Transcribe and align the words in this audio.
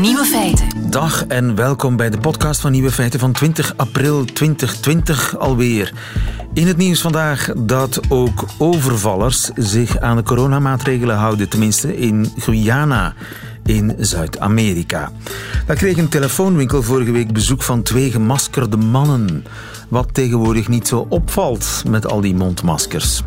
Nieuwe 0.00 0.24
feiten. 0.24 0.90
Dag 0.90 1.26
en 1.26 1.54
welkom 1.54 1.96
bij 1.96 2.10
de 2.10 2.18
podcast 2.18 2.60
van 2.60 2.72
Nieuwe 2.72 2.90
Feiten 2.90 3.20
van 3.20 3.32
20 3.32 3.76
april 3.76 4.24
2020 4.24 5.38
alweer. 5.38 5.92
In 6.54 6.66
het 6.66 6.76
nieuws 6.76 7.00
vandaag 7.00 7.52
dat 7.56 8.00
ook 8.08 8.44
overvallers 8.58 9.50
zich 9.54 9.98
aan 9.98 10.16
de 10.16 10.22
coronamaatregelen 10.22 11.16
houden, 11.16 11.48
tenminste 11.48 11.96
in 11.96 12.32
Guyana 12.36 13.14
in 13.64 13.94
Zuid-Amerika. 13.98 15.12
Daar 15.66 15.76
kreeg 15.76 15.96
een 15.96 16.08
telefoonwinkel 16.08 16.82
vorige 16.82 17.12
week 17.12 17.32
bezoek 17.32 17.62
van 17.62 17.82
twee 17.82 18.10
gemaskerde 18.10 18.76
mannen. 18.76 19.44
Wat 19.88 20.14
tegenwoordig 20.14 20.68
niet 20.68 20.88
zo 20.88 21.06
opvalt 21.08 21.82
met 21.88 22.06
al 22.06 22.20
die 22.20 22.34
mondmaskers. 22.34 23.22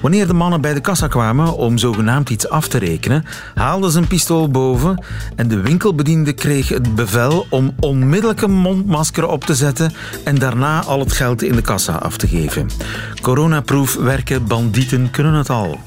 Wanneer 0.00 0.26
de 0.26 0.32
mannen 0.32 0.60
bij 0.60 0.74
de 0.74 0.80
kassa 0.80 1.06
kwamen 1.06 1.56
om 1.56 1.78
zogenaamd 1.78 2.30
iets 2.30 2.48
af 2.48 2.68
te 2.68 2.78
rekenen, 2.78 3.24
haalden 3.54 3.90
ze 3.90 3.98
een 3.98 4.06
pistool 4.06 4.48
boven 4.48 5.04
en 5.36 5.48
de 5.48 5.60
winkelbediende 5.60 6.32
kreeg 6.32 6.68
het 6.68 6.94
bevel 6.94 7.46
om 7.50 7.74
onmiddellijk 7.80 8.40
een 8.40 8.52
mondmasker 8.52 9.26
op 9.26 9.44
te 9.44 9.54
zetten 9.54 9.92
en 10.24 10.38
daarna 10.38 10.84
al 10.84 11.00
het 11.00 11.12
geld 11.12 11.42
in 11.42 11.54
de 11.54 11.62
kassa 11.62 11.92
af 11.92 12.16
te 12.16 12.28
geven. 12.28 12.70
Coronaproof 13.22 13.94
werken, 13.94 14.46
bandieten 14.46 15.10
kunnen 15.10 15.32
het 15.32 15.50
al. 15.50 15.78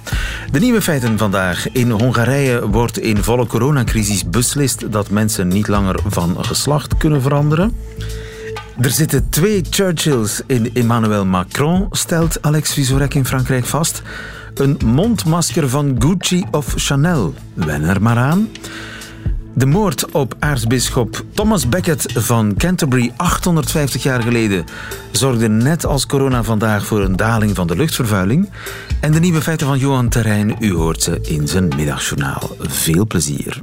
De 0.52 0.60
nieuwe 0.60 0.82
feiten 0.82 1.18
vandaag. 1.18 1.72
In 1.72 1.90
Hongarije 1.90 2.68
wordt 2.68 3.00
in 3.00 3.24
volle 3.24 3.48
coronacrisis 3.48 4.30
beslist 4.30 4.92
dat 4.92 5.10
mensen 5.10 5.48
niet 5.48 5.68
langer 5.68 6.00
van 6.06 6.46
geslacht 6.46 6.98
kunnen 6.98 7.22
veranderen. 7.22 7.76
Er 8.80 8.90
zitten 8.90 9.30
twee 9.30 9.62
Churchills 9.70 10.42
in 10.46 10.70
Emmanuel 10.74 11.26
Macron, 11.26 11.88
stelt 11.92 12.42
Alex 12.42 12.74
Visorek 12.74 13.14
in 13.14 13.26
Frankrijk 13.26 13.66
vast. 13.66 14.02
Een 14.54 14.78
mondmasker 14.86 15.70
van 15.70 15.96
Gucci 16.00 16.44
of 16.52 16.74
Chanel. 16.76 17.34
Wen 17.54 17.84
er 17.84 18.02
maar 18.02 18.18
aan. 18.18 18.50
De 19.54 19.66
moord 19.66 20.12
op 20.12 20.36
aartsbisschop 20.40 21.24
Thomas 21.34 21.70
Becket 21.70 22.12
van 22.16 22.54
Canterbury 22.58 23.12
850 23.16 24.04
jaar 24.04 24.22
geleden 24.22 24.66
zorgde 25.12 25.50
net 25.50 25.86
als 25.86 26.06
corona 26.06 26.44
vandaag 26.44 26.86
voor 26.86 27.02
een 27.02 27.16
daling 27.16 27.56
van 27.56 27.68
de 27.68 27.76
luchtvervuiling. 27.76 28.50
En 29.00 29.12
de 29.12 29.20
nieuwe 29.20 29.42
feiten 29.42 29.68
van 29.68 29.78
Johan 29.78 30.10
Terrein, 30.10 30.56
u 30.60 30.74
hoort 30.74 31.04
ze 31.04 31.20
in 31.22 31.48
zijn 31.48 31.68
middagjournaal. 31.76 32.50
Veel 32.60 33.08
plezier. 33.08 33.60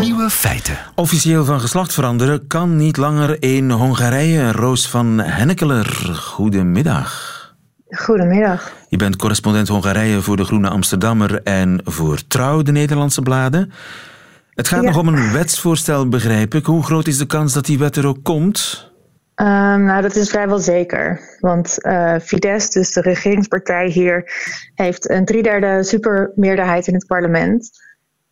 Nieuwe 0.00 0.30
feiten. 0.30 0.76
Officieel 0.94 1.44
van 1.44 1.60
geslacht 1.60 1.92
veranderen 1.92 2.46
kan 2.46 2.76
niet 2.76 2.96
langer 2.96 3.42
in 3.42 3.70
Hongarije. 3.70 4.52
Roos 4.52 4.88
van 4.88 5.18
Hennekeler, 5.18 5.86
goedemiddag. 6.20 7.30
Goedemiddag. 7.88 8.72
Je 8.88 8.96
bent 8.96 9.16
correspondent 9.16 9.68
Hongarije 9.68 10.20
voor 10.20 10.36
de 10.36 10.44
Groene 10.44 10.68
Amsterdammer 10.68 11.42
en 11.42 11.80
voor 11.84 12.26
Trouw, 12.28 12.62
de 12.62 12.72
Nederlandse 12.72 13.22
bladen. 13.22 13.72
Het 14.50 14.68
gaat 14.68 14.82
Ja. 14.82 14.88
nog 14.88 14.98
om 14.98 15.08
een 15.08 15.32
wetsvoorstel, 15.32 16.08
begrijp 16.08 16.54
ik. 16.54 16.66
Hoe 16.66 16.82
groot 16.82 17.06
is 17.06 17.18
de 17.18 17.26
kans 17.26 17.52
dat 17.52 17.66
die 17.66 17.78
wet 17.78 17.96
er 17.96 18.06
ook 18.06 18.22
komt? 18.22 18.90
Ehm, 19.34 19.84
nou, 19.84 20.02
dat 20.02 20.16
is 20.16 20.30
vrijwel 20.30 20.58
zeker. 20.58 21.20
Want 21.40 21.82
eh 21.82 22.14
Fidesz, 22.22 22.68
dus 22.68 22.92
de 22.92 23.00
regeringspartij 23.00 23.86
hier, 23.88 24.32
heeft 24.74 25.10
een 25.10 25.24
driederde 25.24 25.84
supermeerderheid 25.84 26.86
in 26.86 26.94
het 26.94 27.06
parlement. 27.06 27.70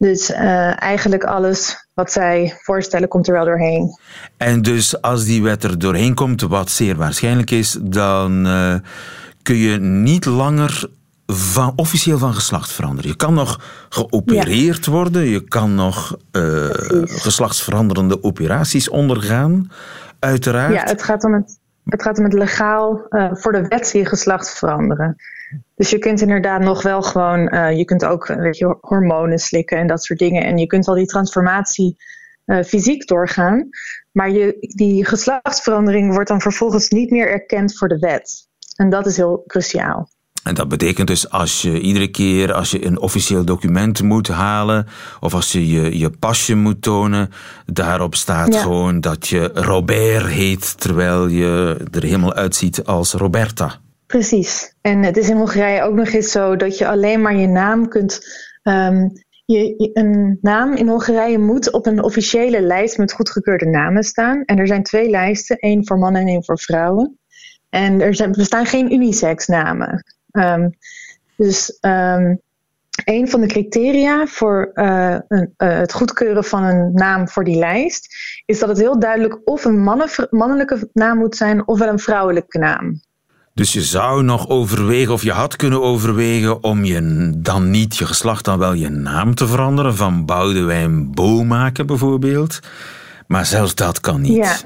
Dus 0.00 0.30
eh, 0.30 0.82
eigenlijk 0.82 1.24
alles 1.24 1.88
wat 1.94 2.12
zij 2.12 2.58
voorstellen 2.62 3.08
komt 3.08 3.26
er 3.26 3.32
wel 3.32 3.44
doorheen. 3.44 3.98
En 4.36 4.62
dus 4.62 5.02
als 5.02 5.24
die 5.24 5.42
wet 5.42 5.64
er 5.64 5.78
doorheen 5.78 6.14
komt, 6.14 6.40
wat 6.40 6.70
zeer 6.70 6.96
waarschijnlijk 6.96 7.50
is, 7.50 7.78
dan 7.80 8.46
eh, 8.46 8.74
kun 9.42 9.56
je 9.56 9.78
niet 9.80 10.24
langer 10.24 10.88
van, 11.26 11.72
officieel 11.77 12.18
van 12.18 12.34
geslacht 12.34 12.72
veranderen. 12.72 13.10
Je 13.10 13.16
kan 13.16 13.34
nog 13.34 13.60
geopereerd 13.89 14.86
worden, 14.86 15.22
je 15.22 15.44
kan 15.44 15.74
nog 15.74 16.16
eh, 16.30 16.42
geslachtsveranderende 17.05 18.22
operaties 18.22 18.89
ondergaan, 18.89 19.70
uiteraard. 20.18 20.74
Ja, 20.74 20.83
het 20.84 21.02
gaat 21.02 21.24
om 21.24 21.34
het, 21.34 21.59
het, 21.90 22.02
gaat 22.02 22.18
om 22.18 22.24
het 22.24 22.33
legaal 22.33 23.06
eh, 23.08 23.34
voor 23.34 23.52
de 23.52 23.68
wet 23.68 23.90
je 23.92 24.06
geslacht 24.06 24.58
veranderen. 24.58 25.17
Dus 25.74 25.90
je 25.90 25.98
kunt 25.98 26.20
inderdaad 26.20 26.61
nog 26.61 26.83
wel 26.83 27.02
gewoon, 27.02 27.48
eh, 27.48 27.77
je 27.77 27.84
kunt 27.84 28.05
ook 28.05 28.28
eh, 28.28 28.36
weet 28.36 28.58
je, 28.58 28.77
hormonen 28.80 29.39
slikken 29.39 29.78
en 29.78 29.86
dat 29.86 30.05
soort 30.05 30.18
dingen. 30.18 30.45
En 30.45 30.58
je 30.58 30.67
kunt 30.67 30.89
al 30.89 30.95
die 30.95 31.06
transformatie 31.06 31.96
fysiek 32.67 33.06
doorgaan. 33.06 33.68
Maar 34.12 34.30
je, 34.30 34.56
die 34.61 35.06
geslachtsverandering 35.06 36.12
wordt 36.12 36.28
dan 36.28 36.40
vervolgens 36.40 36.89
niet 36.89 37.11
meer 37.11 37.30
erkend 37.30 37.78
voor 37.78 37.89
de 37.89 37.98
wet. 37.98 38.48
En 38.77 38.90
dat 38.90 39.07
is 39.07 39.17
heel 39.17 39.45
cruciaal. 39.46 40.08
En 40.45 40.55
dat 40.55 40.68
betekent 40.68 41.06
dus 41.08 41.30
als 41.30 41.62
je 41.62 41.80
iedere 41.80 42.08
keer 42.08 42.52
als 42.52 42.70
je 42.70 42.84
een 42.86 42.98
officieel 43.01 43.45
document 43.45 44.02
moet 44.02 44.28
halen 44.28 44.86
of 45.20 45.34
als 45.34 45.52
je 45.52 45.68
je, 45.68 45.98
je 45.98 46.11
pasje 46.11 46.55
moet 46.55 46.83
tonen, 46.83 47.30
daarop 47.67 48.14
staat 48.14 48.55
Ja. 48.55 48.61
gewoon 48.61 49.01
dat 49.01 49.28
je 49.28 49.51
Robert 49.55 50.27
heet 50.27 50.80
terwijl 50.80 51.27
je 51.27 51.77
er 51.90 52.02
helemaal 52.02 52.34
uitziet 52.34 52.84
als 52.84 53.12
Roberta. 53.12 53.74
Precies. 54.06 54.74
En 54.80 55.02
het 55.02 55.17
is 55.17 55.28
in 55.28 55.36
Hongarije 55.36 55.83
ook 55.83 55.95
nog 55.95 56.08
eens 56.08 56.30
zo 56.30 56.57
dat 56.57 56.78
je 56.78 56.89
alleen 56.89 57.20
maar 57.22 57.36
je 57.36 57.46
naam 57.46 57.89
kunt. 57.89 58.20
ehm, 58.62 59.08
je, 59.45 59.58
je- 59.77 59.90
een 59.92 60.39
naam 60.40 60.74
in 60.74 60.89
Hongarije 60.89 61.39
moet 61.39 61.72
op 61.72 61.86
een 61.86 62.02
officiële 62.02 62.61
lijst 62.62 62.98
met 62.98 63.12
goedgekeurde 63.12 63.67
namen 63.67 64.02
staan. 64.02 64.42
En 64.45 64.58
er 64.58 64.67
zijn 64.67 64.83
twee 64.83 65.11
lijsten, 65.11 65.57
één 65.57 65.86
voor 65.86 65.98
mannen 65.98 66.20
en 66.20 66.27
één 66.28 66.45
voor 66.45 66.58
vrouwen. 66.58 67.18
En 67.68 68.01
er 68.01 68.14
zijn, 68.14 68.33
bestaan 68.33 68.67
geen 68.67 68.92
unisex 68.92 69.46
namen. 69.46 70.05
Ehm, 70.30 70.68
dus 71.36 71.79
ehm, 71.80 72.35
een 73.05 73.29
van 73.29 73.41
de 73.41 73.46
criteria 73.46 74.27
voor 74.27 74.70
eh, 74.74 75.17
een, 75.29 75.55
eh, 75.57 75.79
het 75.79 75.92
goedkeuren 75.92 76.45
van 76.45 76.63
een 76.64 76.92
naam 76.92 77.29
voor 77.29 77.45
die 77.45 77.58
lijst 77.58 78.14
is 78.46 78.58
dat 78.58 78.69
het 78.69 78.79
heel 78.79 78.98
duidelijk 78.98 79.39
of 79.45 79.64
een 79.64 79.83
mannelijke 80.30 80.89
naam 80.92 81.19
moet 81.19 81.36
zijn 81.36 81.69
ofwel 81.69 81.89
een 81.89 81.98
vrouwelijke 81.98 82.58
naam. 82.58 83.01
Dus 83.55 83.73
je 83.73 83.83
zou 83.83 84.23
nog 84.23 84.48
overwegen, 84.48 85.13
of 85.13 85.23
je 85.23 85.33
had 85.33 85.57
kunnen 85.57 85.83
overwegen, 85.83 86.63
om 86.63 86.85
je 86.85 87.30
dan 87.36 87.70
niet 87.70 87.96
je 87.96 88.07
geslacht, 88.07 88.45
dan 88.45 88.58
wel 88.58 88.73
je 88.73 88.89
naam 88.89 89.35
te 89.35 89.46
veranderen. 89.46 89.96
Van 89.96 90.24
Boudewijn 90.24 91.11
Bomaken 91.11 91.86
bijvoorbeeld. 91.86 92.61
Maar 93.27 93.46
zelfs 93.46 93.74
dat 93.74 94.01
kan 94.01 94.20
niet. 94.20 94.36
Ja. 94.36 94.57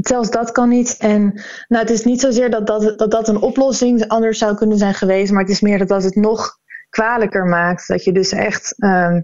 Zelfs 0.00 0.30
dat 0.30 0.52
kan 0.52 0.68
niet. 0.68 0.96
En 0.98 1.22
nou, 1.68 1.82
het 1.82 1.90
is 1.90 2.04
niet 2.04 2.20
zozeer 2.20 2.50
dat 2.50 2.66
dat, 2.66 2.98
dat 2.98 3.10
dat 3.10 3.28
een 3.28 3.40
oplossing 3.40 4.08
anders 4.08 4.38
zou 4.38 4.56
kunnen 4.56 4.78
zijn 4.78 4.94
geweest, 4.94 5.32
maar 5.32 5.42
het 5.42 5.50
is 5.50 5.60
meer 5.60 5.78
dat 5.78 5.88
dat 5.88 6.02
het 6.02 6.14
nog 6.14 6.58
kwalijker 6.90 7.44
maakt. 7.44 7.88
Dat 7.88 8.04
je 8.04 8.12
dus 8.12 8.32
echt. 8.32 8.74
ehm, 8.78 9.20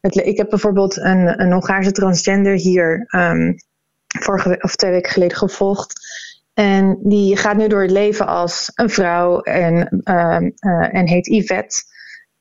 ik 0.00 0.36
heb 0.36 0.48
bijvoorbeeld 0.48 0.96
een, 0.96 1.40
een 1.40 1.52
Hongaarse 1.52 1.92
transgender 1.92 2.54
hier 2.54 3.04
ehm, 3.06 3.52
vorige 4.06 4.58
of 4.60 4.76
twee 4.76 4.90
weken 4.90 5.12
geleden 5.12 5.36
gevolgd. 5.36 6.00
En 6.54 6.98
die 7.02 7.36
gaat 7.36 7.56
nu 7.56 7.68
door 7.68 7.82
het 7.82 7.90
leven 7.90 8.26
als 8.26 8.70
een 8.74 8.90
vrouw 8.90 9.40
en, 9.40 10.00
ehm, 10.04 10.50
eh, 10.58 10.94
en 10.94 11.08
heet 11.08 11.26
Yvette. 11.26 11.82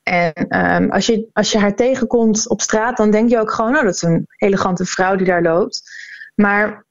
En 0.03 0.89
als, 0.89 1.05
je, 1.05 1.29
als 1.33 1.51
je 1.51 1.57
haar 1.57 1.75
tegenkomt 1.75 2.49
op 2.49 2.61
straat, 2.61 2.97
dan 2.97 3.11
denk 3.11 3.29
je 3.29 3.39
ook 3.39 3.51
gewoon, 3.51 3.75
oh, 3.75 3.83
dat 3.83 3.93
is 3.93 4.01
een 4.01 4.25
elegante 4.37 4.85
vrouw 4.85 5.15
die 5.15 5.25
daar 5.25 5.41
loopt. 5.41 5.81
Maar 6.35 6.85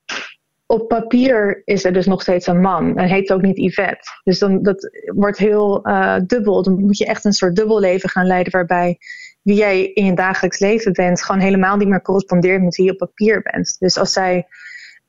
op 0.66 0.88
papier 0.88 1.62
is 1.64 1.84
er 1.84 1.92
dus 1.92 2.06
nog 2.06 2.22
steeds 2.22 2.46
een 2.46 2.60
man 2.60 2.96
en 2.96 3.08
heet 3.08 3.32
ook 3.32 3.42
niet 3.42 3.56
Yvette. 3.56 4.20
Dus 4.24 4.38
dan, 4.38 4.62
dat 4.62 4.90
wordt 5.14 5.38
heel 5.38 5.84
eh, 5.84 6.16
dubbel. 6.26 6.62
Dan 6.62 6.80
moet 6.80 6.98
je 6.98 7.06
echt 7.06 7.24
een 7.24 7.32
soort 7.32 7.56
dubbel 7.56 7.80
leven 7.80 8.08
gaan 8.08 8.26
leiden 8.26 8.52
waarbij 8.52 8.98
wie 9.42 9.56
jij 9.56 9.84
in 9.84 10.04
je 10.04 10.14
dagelijks 10.14 10.58
leven 10.58 10.92
bent 10.92 11.22
gewoon 11.22 11.40
helemaal 11.40 11.76
niet 11.76 11.88
meer 11.88 12.02
correspondeert 12.02 12.62
met 12.62 12.76
wie 12.76 12.86
je 12.86 12.92
op 12.92 12.98
papier 12.98 13.42
bent. 13.42 13.76
Dus 13.78 13.98
als 13.98 14.12
zij 14.12 14.46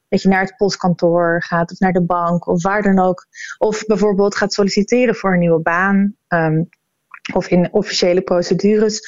dat 0.09 0.21
je 0.21 0.30
naar 0.30 0.42
het 0.42 0.56
postkantoor 0.57 1.44
gaat 1.44 1.71
of 1.71 1.80
naar 1.80 1.94
de 1.94 2.06
bank 2.06 2.48
of 2.48 2.63
waar 2.63 2.81
dan 2.81 3.00
ook. 3.00 3.25
Of 3.57 3.86
bijvoorbeeld 3.86 4.36
gaat 4.36 4.54
solliciteren 4.54 5.15
voor 5.15 5.33
een 5.33 5.39
nieuwe 5.39 5.62
baan 5.62 6.15
ehm, 6.27 6.63
of 7.33 7.48
in 7.48 7.74
officiële 7.74 8.21
procedures. 8.21 9.01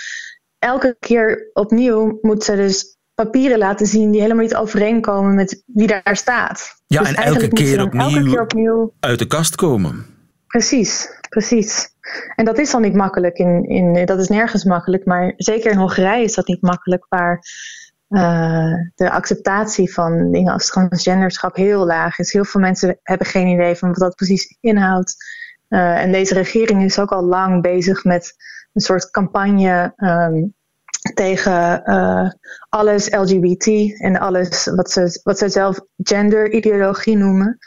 Elke 0.60 0.96
keer 1.00 1.50
opnieuw 1.54 2.18
moet 2.22 2.44
ze 2.44 2.56
dus 2.56 2.98
papieren 3.24 3.58
laten 3.58 3.86
zien 3.88 4.12
die 4.12 4.22
helemaal 4.22 4.44
niet 4.44 4.56
overeenkomen 4.56 5.36
met 5.36 5.64
wie 5.66 5.88
daar 5.88 6.16
staat. 6.16 6.82
Ja, 6.88 7.00
Dus 7.00 7.14
en 7.14 7.24
elke 7.24 7.48
keer 7.48 7.78
dan 7.78 7.86
opnieuw- 7.86 8.08
Elke 8.10 8.30
keer 8.30 8.42
opnieuw. 8.42 8.94
Uit 9.00 9.20
de 9.20 9.28
kast 9.28 9.56
komen. 9.56 10.06
Precies, 10.48 11.10
precies. 11.30 11.90
En 12.36 12.46
dat 12.46 12.58
is 12.58 12.74
al 12.74 12.80
niet 12.80 12.94
makkelijk. 12.94 13.38
In, 13.38 13.64
in, 13.64 14.06
dat 14.06 14.20
is 14.20 14.28
nergens 14.28 14.64
makkelijk. 14.64 15.06
Maar 15.06 15.34
zeker 15.38 15.72
in 15.72 15.78
Hongarije 15.78 16.24
is 16.24 16.34
dat 16.34 16.48
niet 16.48 16.62
makkelijk. 16.62 17.06
Waar 17.10 17.44
eh, 18.08 18.74
de 18.96 19.12
acceptatie 19.12 19.94
van 19.94 20.32
dingen 20.32 20.54
als 20.54 20.68
transgenderschap 20.68 21.56
heel 21.56 21.86
laag 21.86 22.20
is. 22.20 22.34
Heel 22.34 22.46
veel 22.46 22.62
mensen 22.62 23.00
hebben 23.04 23.28
geen 23.28 23.48
idee 23.48 23.76
van 23.76 23.90
wat 23.90 24.00
dat 24.00 24.16
precies 24.16 24.58
inhoudt. 24.60 25.16
Eh, 25.68 26.02
en 26.02 26.12
deze 26.12 26.34
regering 26.34 26.84
is 26.84 27.00
ook 27.00 27.12
al 27.12 27.24
lang 27.24 27.62
bezig 27.62 28.04
met 28.04 28.34
een 28.74 28.82
soort 28.82 29.10
campagne 29.12 29.94
ehm, 29.96 30.44
tegen 31.14 31.84
eh, 31.84 32.30
alles 32.70 33.10
LGBT 33.10 33.68
en 34.02 34.20
alles 34.20 34.66
wat 34.76 34.92
ze, 34.92 35.20
wat 35.24 35.38
ze 35.38 35.50
zelf 35.50 35.80
genderideologie 35.98 37.18
noemen. 37.18 37.58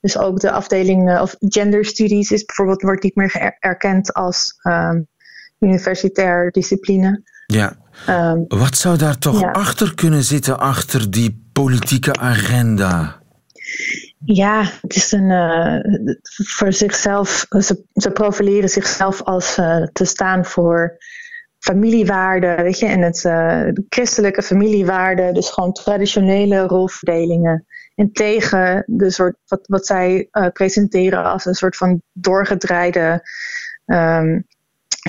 Dus 0.00 0.18
ook 0.18 0.40
de 0.40 0.50
afdeling 0.50 1.20
of 1.20 1.36
genderstudies 1.38 2.30
is 2.30 2.44
bijvoorbeeld 2.44 2.82
wordt 2.82 3.02
niet 3.02 3.14
meer 3.14 3.56
erkend 3.58 4.12
als 4.12 4.58
ehm, 4.62 5.00
universitair 5.58 6.50
discipline. 6.50 7.22
Ja. 7.46 7.76
Ehm, 8.06 8.42
Wat 8.48 8.76
zou 8.76 8.96
daar 8.96 9.18
toch 9.18 9.52
achter 9.52 9.94
kunnen 9.94 10.22
zitten, 10.22 10.58
achter 10.58 11.10
die 11.10 11.48
politieke 11.52 12.12
agenda? 12.12 13.20
Ja, 14.24 14.70
het 14.80 14.96
is 14.96 15.12
een 15.12 15.30
uh, 15.30 15.78
voor 16.46 16.72
zichzelf, 16.72 17.46
ze, 17.48 17.84
ze 17.92 18.10
profileren 18.10 18.68
zichzelf 18.68 19.22
als 19.22 19.58
uh, 19.58 19.86
te 19.92 20.04
staan 20.04 20.44
voor 20.44 20.98
familiewaarden, 21.66 22.62
weet 22.62 22.78
je, 22.78 22.86
en 22.86 23.00
het 23.00 23.24
uh, 23.24 23.62
christelijke 23.88 24.42
familiewaarden, 24.42 25.34
dus 25.34 25.50
gewoon 25.50 25.72
traditionele 25.72 26.58
rolverdelingen. 26.58 27.66
En 27.94 28.12
tegen 28.12 28.84
de 28.86 29.10
soort, 29.10 29.36
wat, 29.46 29.60
wat 29.66 29.86
zij 29.86 30.28
presenteren 30.52 31.24
als 31.24 31.44
een 31.44 31.54
soort 31.54 31.76
van 31.76 32.02
doorgedraaide 32.12 33.28
um, 33.86 34.46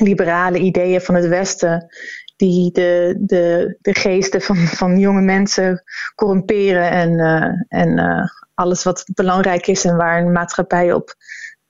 liberale 0.02 0.58
ideeën 0.58 1.02
van 1.02 1.16
het 1.16 1.28
Westen, 1.28 1.86
die 2.36 2.72
de, 2.72 3.16
de, 3.20 3.78
de 3.82 3.94
geesten 3.96 4.42
van, 4.42 4.58
van 4.58 5.00
jonge 5.00 5.22
mensen 5.22 5.84
corrumperen 6.16 6.92
en, 6.92 7.12
uh, 7.12 7.82
en 7.82 8.32
alles 8.54 8.84
wat 8.84 9.06
belangrijk 9.14 9.68
is 9.68 9.86
en 9.86 9.96
waar 9.96 10.22
een 10.22 10.32
maatschappij 10.32 10.94
op, 10.94 11.16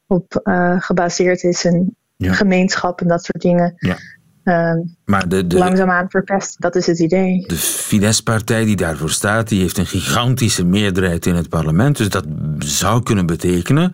op 0.08 0.40
gebaseerd 0.80 1.44
is 1.44 1.66
en 1.66 1.96
ja. 2.16 2.34
gemeenschap 2.34 3.02
en 3.02 3.08
dat 3.08 3.24
soort 3.24 3.42
dingen. 3.42 3.74
Ja. 3.78 3.98
Uh, 4.48 4.72
maar 5.06 5.28
de, 5.28 5.48
de, 5.48 5.58
langzaamaan 5.58 6.10
verpest, 6.10 6.62
dat 6.62 6.76
is 6.76 6.88
het 6.88 7.00
idee. 7.00 7.44
De 7.48 7.56
Fidesz-partij 7.56 8.66
die 8.66 8.76
daarvoor 8.76 9.10
staat, 9.10 9.48
die 9.48 9.62
heeft 9.62 9.78
een 9.78 9.86
gigantische 9.86 10.66
meerderheid 10.66 11.26
in 11.26 11.36
het 11.36 11.50
parlement. 11.50 11.98
Dus 11.98 12.10
dat 12.10 12.26
zou 12.58 13.04
kunnen 13.04 13.26
betekenen 13.26 13.94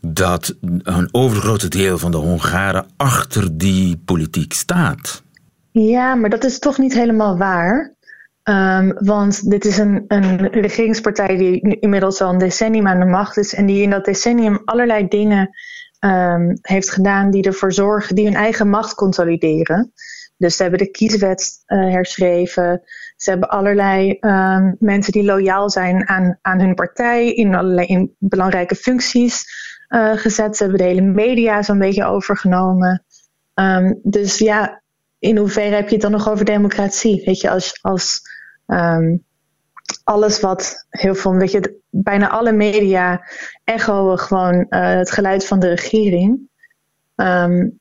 dat 0.00 0.56
een 0.82 1.08
overgrote 1.10 1.68
deel 1.68 1.98
van 1.98 2.10
de 2.10 2.16
Hongaren 2.16 2.86
achter 2.96 3.58
die 3.58 3.96
politiek 4.04 4.52
staat. 4.52 5.22
Ja, 5.70 6.14
maar 6.14 6.30
dat 6.30 6.44
is 6.44 6.58
toch 6.58 6.78
niet 6.78 6.94
helemaal 6.94 7.38
waar. 7.38 7.94
Um, 8.44 8.92
want 8.98 9.50
dit 9.50 9.64
is 9.64 9.78
een, 9.78 10.04
een 10.08 10.48
regeringspartij 10.50 11.36
die 11.36 11.78
inmiddels 11.80 12.20
al 12.20 12.32
een 12.32 12.38
decennium 12.38 12.86
aan 12.86 12.98
de 12.98 13.06
macht 13.06 13.36
is 13.36 13.54
en 13.54 13.66
die 13.66 13.82
in 13.82 13.90
dat 13.90 14.04
decennium 14.04 14.62
allerlei 14.64 15.08
dingen 15.08 15.50
um, 16.04 16.58
heeft 16.60 16.90
gedaan 16.90 17.30
die 17.30 17.42
ervoor 17.42 17.72
zorgen, 17.72 18.14
die 18.14 18.24
hun 18.24 18.34
eigen 18.34 18.68
macht 18.68 18.94
consolideren. 18.94 19.92
Dus 20.36 20.56
ze 20.56 20.62
hebben 20.62 20.80
de 20.80 20.90
kieswet 20.90 21.50
uh, 21.66 21.92
herschreven. 21.92 22.82
Ze 23.16 23.30
hebben 23.30 23.48
allerlei 23.48 24.16
um, 24.20 24.76
mensen 24.78 25.12
die 25.12 25.24
loyaal 25.24 25.70
zijn 25.70 26.08
aan, 26.08 26.38
aan 26.42 26.60
hun 26.60 26.74
partij 26.74 27.32
in 27.32 27.54
allerlei 27.54 27.86
in 27.86 28.14
belangrijke 28.18 28.74
functies 28.74 29.44
uh, 29.88 30.16
gezet. 30.16 30.56
Ze 30.56 30.62
hebben 30.62 30.80
de 30.80 30.86
hele 30.86 31.00
media 31.00 31.62
zo'n 31.62 31.78
beetje 31.78 32.04
overgenomen. 32.04 33.04
Um, 33.54 34.00
dus 34.02 34.38
ja, 34.38 34.82
in 35.18 35.36
hoeverre 35.36 35.74
heb 35.74 35.86
je 35.86 35.92
het 35.92 36.02
dan 36.02 36.10
nog 36.10 36.28
over 36.28 36.44
democratie? 36.44 37.22
Weet 37.24 37.40
je, 37.40 37.50
als, 37.50 37.78
als 37.80 38.20
alles 40.04 40.40
wat 40.40 40.86
heel 40.90 41.14
veel, 41.14 41.34
weet 41.34 41.50
je, 41.50 41.80
bijna 41.90 42.28
alle 42.28 42.52
media 42.52 43.28
echoen 43.64 44.18
gewoon 44.18 44.54
uh, 44.54 44.66
het 44.94 45.10
geluid 45.10 45.46
van 45.46 45.60
de 45.60 45.68
regering. 45.68 46.50
Um, 47.16 47.80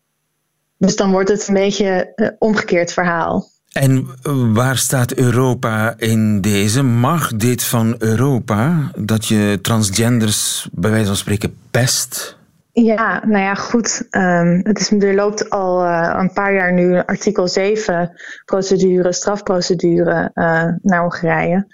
dus 0.78 0.96
dan 0.96 1.12
wordt 1.12 1.30
het 1.30 1.48
een 1.48 1.54
beetje 1.54 2.12
een 2.16 2.36
omgekeerd 2.40 2.94
verhaal. 2.94 3.50
En 3.72 4.08
waar 4.54 4.78
staat 4.78 5.14
Europa 5.14 5.94
in 5.98 6.42
deze? 6.42 6.84
Mag 6.84 7.36
dit 7.36 7.64
van 7.64 7.96
Europa 7.98 8.92
dat 8.98 9.26
je 9.26 9.60
transgenders 9.62 10.70
bij 10.72 10.92
wijze 10.92 11.06
van 11.06 11.16
spreken 11.16 11.58
pest? 11.72 12.40
Ja, 12.74 13.26
nou 13.26 13.44
ja, 13.44 13.56
goed. 13.56 14.08
Um, 14.12 14.60
het 14.64 14.80
is, 14.80 14.92
er 14.92 15.16
loopt 15.16 15.50
al 15.50 15.86
uh, 15.86 16.16
een 16.18 16.34
paar 16.34 16.54
jaar 16.54 16.74
nu 16.74 16.98
artikel 17.06 17.48
7 17.48 18.12
procedure, 18.46 19.14
strafprocedure 19.14 20.32
uh, 20.34 20.64
naar 20.82 21.02
Hongarije. 21.02 21.68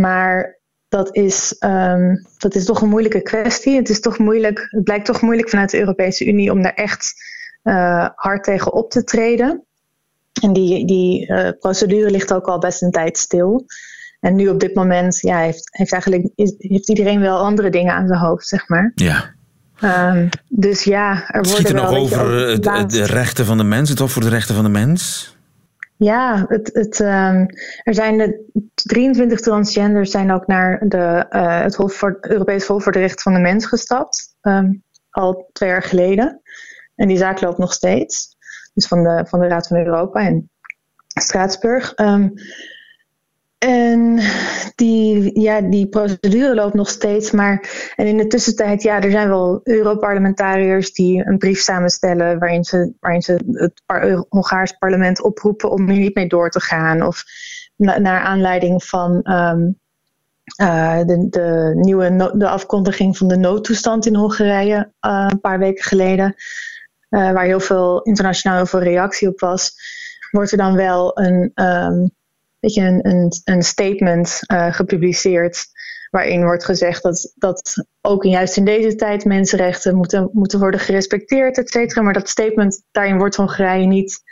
Maar 0.00 0.58
dat 0.88 1.16
is, 1.16 1.56
um, 1.64 2.26
dat 2.38 2.54
is 2.54 2.64
toch 2.64 2.80
een 2.80 2.88
moeilijke 2.88 3.22
kwestie. 3.22 3.76
Het, 3.76 3.88
is 3.88 4.00
toch 4.00 4.18
moeilijk, 4.18 4.66
het 4.70 4.84
blijkt 4.84 5.06
toch 5.06 5.20
moeilijk 5.20 5.48
vanuit 5.48 5.70
de 5.70 5.78
Europese 5.78 6.26
Unie 6.26 6.50
om 6.50 6.62
daar 6.62 6.74
echt 6.74 7.14
uh, 7.64 8.08
hard 8.14 8.44
tegen 8.44 8.72
op 8.72 8.90
te 8.90 9.04
treden. 9.04 9.64
En 10.42 10.52
die, 10.52 10.86
die 10.86 11.32
procedure 11.58 12.10
ligt 12.10 12.32
ook 12.32 12.46
al 12.46 12.58
best 12.58 12.82
een 12.82 12.90
tijd 12.90 13.18
stil. 13.18 13.66
En 14.20 14.34
nu 14.34 14.48
op 14.48 14.60
dit 14.60 14.74
moment 14.74 15.20
ja, 15.20 15.38
heeft, 15.38 15.68
heeft, 15.76 15.92
eigenlijk, 15.92 16.28
is, 16.34 16.54
heeft 16.58 16.88
iedereen 16.88 17.20
wel 17.20 17.38
andere 17.38 17.70
dingen 17.70 17.94
aan 17.94 18.06
zijn 18.06 18.20
hoofd, 18.20 18.46
zeg 18.46 18.68
maar. 18.68 18.92
Ja. 18.94 19.34
Um, 19.82 20.28
dus 20.48 20.84
ja, 20.84 21.28
er 21.28 21.42
worden 21.42 21.64
het 21.64 21.74
nog 21.74 21.94
over 21.94 22.60
de, 22.88 23.04
rechten 23.04 23.46
van 23.46 23.56
de 23.56 23.64
mens, 23.64 23.88
het 23.88 23.98
Hof 23.98 24.12
voor 24.12 24.22
de 24.22 24.28
Rechten 24.28 24.54
van 24.54 24.64
de 24.64 24.70
Mens? 24.70 25.34
Ja, 26.02 26.44
het, 26.48 26.70
het, 26.72 26.98
um, 26.98 27.46
er 27.82 27.94
zijn 27.94 28.18
de 28.18 28.44
23 28.74 29.40
transgenders 29.40 30.10
zijn 30.10 30.32
ook 30.32 30.46
naar 30.46 30.88
de, 30.88 31.26
uh, 31.30 31.60
het 31.60 31.74
Hof 31.74 31.94
voor, 31.94 32.18
Europees 32.20 32.66
Hof 32.66 32.82
voor 32.82 32.92
de 32.92 32.98
Rechten 32.98 33.22
van 33.22 33.34
de 33.34 33.40
Mens 33.40 33.66
gestapt. 33.66 34.36
Um, 34.42 34.82
al 35.10 35.50
twee 35.52 35.68
jaar 35.68 35.82
geleden. 35.82 36.42
En 36.94 37.08
die 37.08 37.16
zaak 37.16 37.40
loopt 37.40 37.58
nog 37.58 37.72
steeds. 37.72 38.36
Dus 38.74 38.86
van 38.86 39.02
de, 39.02 39.24
van 39.28 39.40
de 39.40 39.46
Raad 39.46 39.66
van 39.66 39.76
Europa 39.76 40.20
in 40.20 40.50
Straatsburg. 41.06 41.92
Um, 41.96 42.32
en 43.90 44.18
die, 44.74 45.40
ja, 45.40 45.60
die 45.60 45.88
procedure 45.88 46.54
loopt 46.54 46.74
nog 46.74 46.88
steeds. 46.88 47.30
Maar 47.30 47.68
en 47.96 48.06
in 48.06 48.16
de 48.16 48.26
tussentijd, 48.26 48.82
ja, 48.82 49.00
er 49.00 49.10
zijn 49.10 49.28
wel 49.28 49.60
Europarlementariërs 49.64 50.92
die 50.92 51.26
een 51.26 51.38
brief 51.38 51.60
samenstellen 51.60 52.38
waarin 52.38 52.64
ze, 52.64 52.92
waarin 53.00 53.22
ze 53.22 53.38
het 53.52 53.82
Hongaars 54.28 54.72
parlement 54.72 55.22
oproepen 55.22 55.70
om 55.70 55.88
hier 55.88 56.00
niet 56.00 56.14
mee 56.14 56.28
door 56.28 56.50
te 56.50 56.60
gaan. 56.60 57.02
Of 57.02 57.24
na, 57.76 57.98
naar 57.98 58.20
aanleiding 58.20 58.84
van 58.84 59.32
um, 59.32 59.78
uh, 60.60 60.98
de, 60.98 61.26
de, 61.30 61.72
nieuwe 61.74 62.32
de 62.36 62.48
afkondiging 62.48 63.16
van 63.16 63.28
de 63.28 63.36
noodtoestand 63.36 64.06
in 64.06 64.14
Hongarije 64.14 64.92
uh, 65.00 65.26
een 65.28 65.40
paar 65.40 65.58
weken 65.58 65.84
geleden. 65.84 66.34
Uh, 67.10 67.32
waar 67.32 67.44
heel 67.44 67.60
veel 67.60 68.02
internationaal 68.02 68.66
veel 68.66 68.82
reactie 68.82 69.28
op 69.28 69.40
was. 69.40 69.72
Wordt 70.30 70.52
er 70.52 70.58
dan 70.58 70.74
wel 70.76 71.18
een. 71.18 71.52
Um, 71.54 72.18
weet 72.60 72.74
je, 72.74 72.80
een, 72.80 73.08
een, 73.08 73.32
een 73.44 73.62
statement 73.62 74.40
uh, 74.52 74.72
gepubliceerd. 74.74 75.66
Waarin 76.10 76.42
wordt 76.42 76.64
gezegd 76.64 77.02
dat, 77.02 77.32
dat 77.34 77.86
ook 78.00 78.24
juist 78.24 78.56
in 78.56 78.64
deze 78.64 78.94
tijd 78.94 79.24
mensenrechten 79.24 79.96
moeten, 79.96 80.30
moeten 80.32 80.58
worden 80.58 80.80
gerespecteerd, 80.80 81.58
et 81.58 81.70
cetera. 81.70 82.02
Maar 82.02 82.12
dat 82.12 82.28
statement, 82.28 82.82
daarin 82.90 83.18
wordt 83.18 83.36
Hongarije 83.36 83.86
niet 83.86 84.22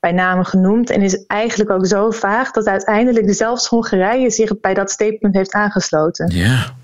bij 0.00 0.12
name 0.12 0.44
genoemd. 0.44 0.90
En 0.90 1.02
is 1.02 1.24
eigenlijk 1.26 1.70
ook 1.70 1.86
zo 1.86 2.10
vaag 2.10 2.50
dat 2.50 2.66
uiteindelijk 2.66 3.34
zelfs 3.34 3.66
Hongarije 3.66 4.30
zich 4.30 4.60
bij 4.60 4.74
dat 4.74 4.90
statement 4.90 5.34
heeft 5.34 5.52
aangesloten. 5.52 6.30
Ja. 6.34 6.74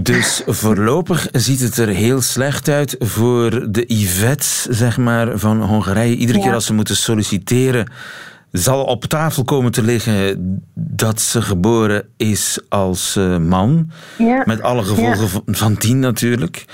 Dus 0.00 0.42
voorlopig 0.46 1.28
ziet 1.32 1.60
het 1.60 1.76
er 1.76 1.88
heel 1.88 2.20
slecht 2.20 2.68
uit 2.68 2.96
voor 2.98 3.72
de 3.72 3.84
Yvette, 3.86 4.74
zeg 4.74 4.96
maar, 4.96 5.38
van 5.38 5.62
Hongarije. 5.62 6.16
Iedere 6.16 6.40
keer 6.40 6.54
als 6.54 6.66
ze 6.66 6.74
moeten 6.74 6.96
solliciteren 6.96 7.92
zal 8.56 8.84
op 8.84 9.04
tafel 9.04 9.44
komen 9.44 9.72
te 9.72 9.82
liggen 9.82 10.62
dat 10.74 11.20
ze 11.20 11.42
geboren 11.42 12.04
is 12.16 12.60
als 12.68 13.16
uh, 13.18 13.38
man. 13.38 13.90
Ja. 14.18 14.42
Met 14.44 14.62
alle 14.62 14.82
gevolgen 14.82 15.28
van, 15.28 15.42
van 15.46 15.74
dien 15.74 15.98
natuurlijk. 15.98 16.64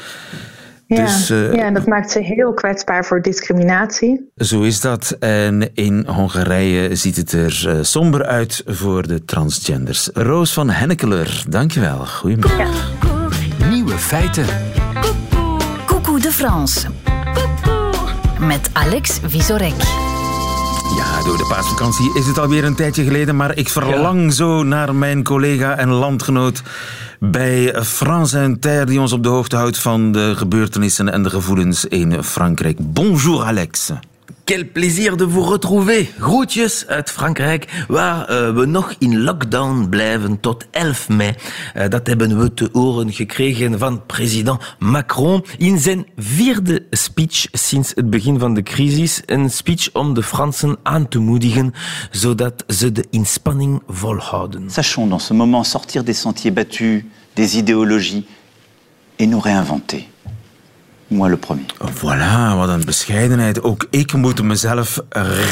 Ja, 0.86 1.04
dus, 1.04 1.30
uh, 1.30 1.54
ja, 1.54 1.70
dat 1.70 1.86
maakt 1.86 2.10
ze 2.10 2.18
heel 2.18 2.54
kwetsbaar 2.54 3.04
voor 3.04 3.22
discriminatie. 3.22 4.30
Zo 4.36 4.62
is 4.62 4.80
dat. 4.80 5.16
En 5.20 5.74
in 5.74 6.06
Hongarije 6.06 6.94
ziet 6.94 7.16
het 7.16 7.32
er 7.32 7.64
uh, 7.66 7.78
somber 7.82 8.24
uit 8.24 8.62
voor 8.66 9.06
de 9.06 9.24
transgenders. 9.24 10.10
Roos 10.12 10.52
van 10.52 10.70
Hennekeler, 10.70 11.44
dankjewel. 11.48 12.06
Goedemiddag. 12.06 12.92
Ja. 13.58 13.68
Nieuwe 13.68 13.98
feiten. 13.98 14.46
Coucou 15.86 16.20
de 16.20 16.32
France. 16.32 16.88
Met 18.38 18.70
Alex 18.72 19.20
Visorek. 19.26 20.09
Ja, 21.00 21.22
door 21.22 21.36
de 21.36 21.46
paasvakantie 21.48 22.14
is 22.14 22.26
het 22.26 22.38
alweer 22.38 22.64
een 22.64 22.74
tijdje 22.74 23.04
geleden, 23.04 23.36
maar 23.36 23.56
ik 23.56 23.68
verlang 23.68 24.32
zo 24.32 24.62
naar 24.62 24.94
mijn 24.94 25.24
collega 25.24 25.76
en 25.76 25.88
landgenoot 25.88 26.62
bij 27.18 27.82
France 27.84 28.42
Inter, 28.42 28.86
die 28.86 29.00
ons 29.00 29.12
op 29.12 29.22
de 29.22 29.28
hoogte 29.28 29.56
houdt 29.56 29.78
van 29.78 30.12
de 30.12 30.34
gebeurtenissen 30.36 31.12
en 31.12 31.22
de 31.22 31.30
gevoelens 31.30 31.84
in 31.84 32.22
Frankrijk. 32.22 32.78
Bonjour 32.80 33.44
Alex. 33.44 33.90
Quel 34.50 34.64
plaisir 34.64 35.16
de 35.16 35.24
vous 35.24 35.44
retrouver. 35.44 36.08
Groetjes 36.18 36.86
uit 36.86 37.10
Frankrijk, 37.10 37.84
waar 37.88 38.20
uh, 38.20 38.54
we 38.54 38.66
nog 38.66 38.94
in 38.98 39.22
lockdown 39.22 39.88
blijven 39.88 40.40
tot 40.40 40.66
11 40.70 41.08
mei. 41.08 41.34
Uh, 41.76 41.88
dat 41.88 42.06
hebben 42.06 42.38
we 42.38 42.54
te 42.54 42.68
horen 42.72 43.12
gekregen 43.12 43.78
van 43.78 44.06
president 44.06 44.60
Macron 44.78 45.44
in 45.58 45.78
zijn 45.78 46.06
vierde 46.16 46.86
speech 46.90 47.46
sinds 47.52 47.92
het 47.94 48.10
begin 48.10 48.38
van 48.38 48.54
de 48.54 48.62
crisis. 48.62 49.22
Een 49.26 49.50
speech 49.50 49.92
om 49.92 50.14
de 50.14 50.22
Fransen 50.22 50.76
aan 50.82 51.08
te 51.08 51.18
moedigen, 51.18 51.74
zodat 52.10 52.64
ze 52.68 52.92
de 52.92 53.04
inspanning 53.10 53.82
volhouden. 53.88 54.70
Sachons 54.70 55.08
dans 55.08 55.26
ce 55.26 55.34
moment 55.34 55.66
sortir 55.66 56.04
des 56.04 56.20
sentiers 56.20 56.54
battus, 56.54 57.04
des 57.34 57.54
idéologies 57.54 58.24
et 59.16 59.28
nous 59.28 59.42
réinventer. 59.44 60.09
Moi 61.10 61.28
le 61.28 61.36
premier. 61.36 61.66
Voilà, 61.94 62.56
wat 62.56 62.68
een 62.68 62.84
bescheidenheid. 62.84 63.62
Ook 63.62 63.86
ik 63.90 64.12
moet 64.12 64.42
mezelf 64.42 65.00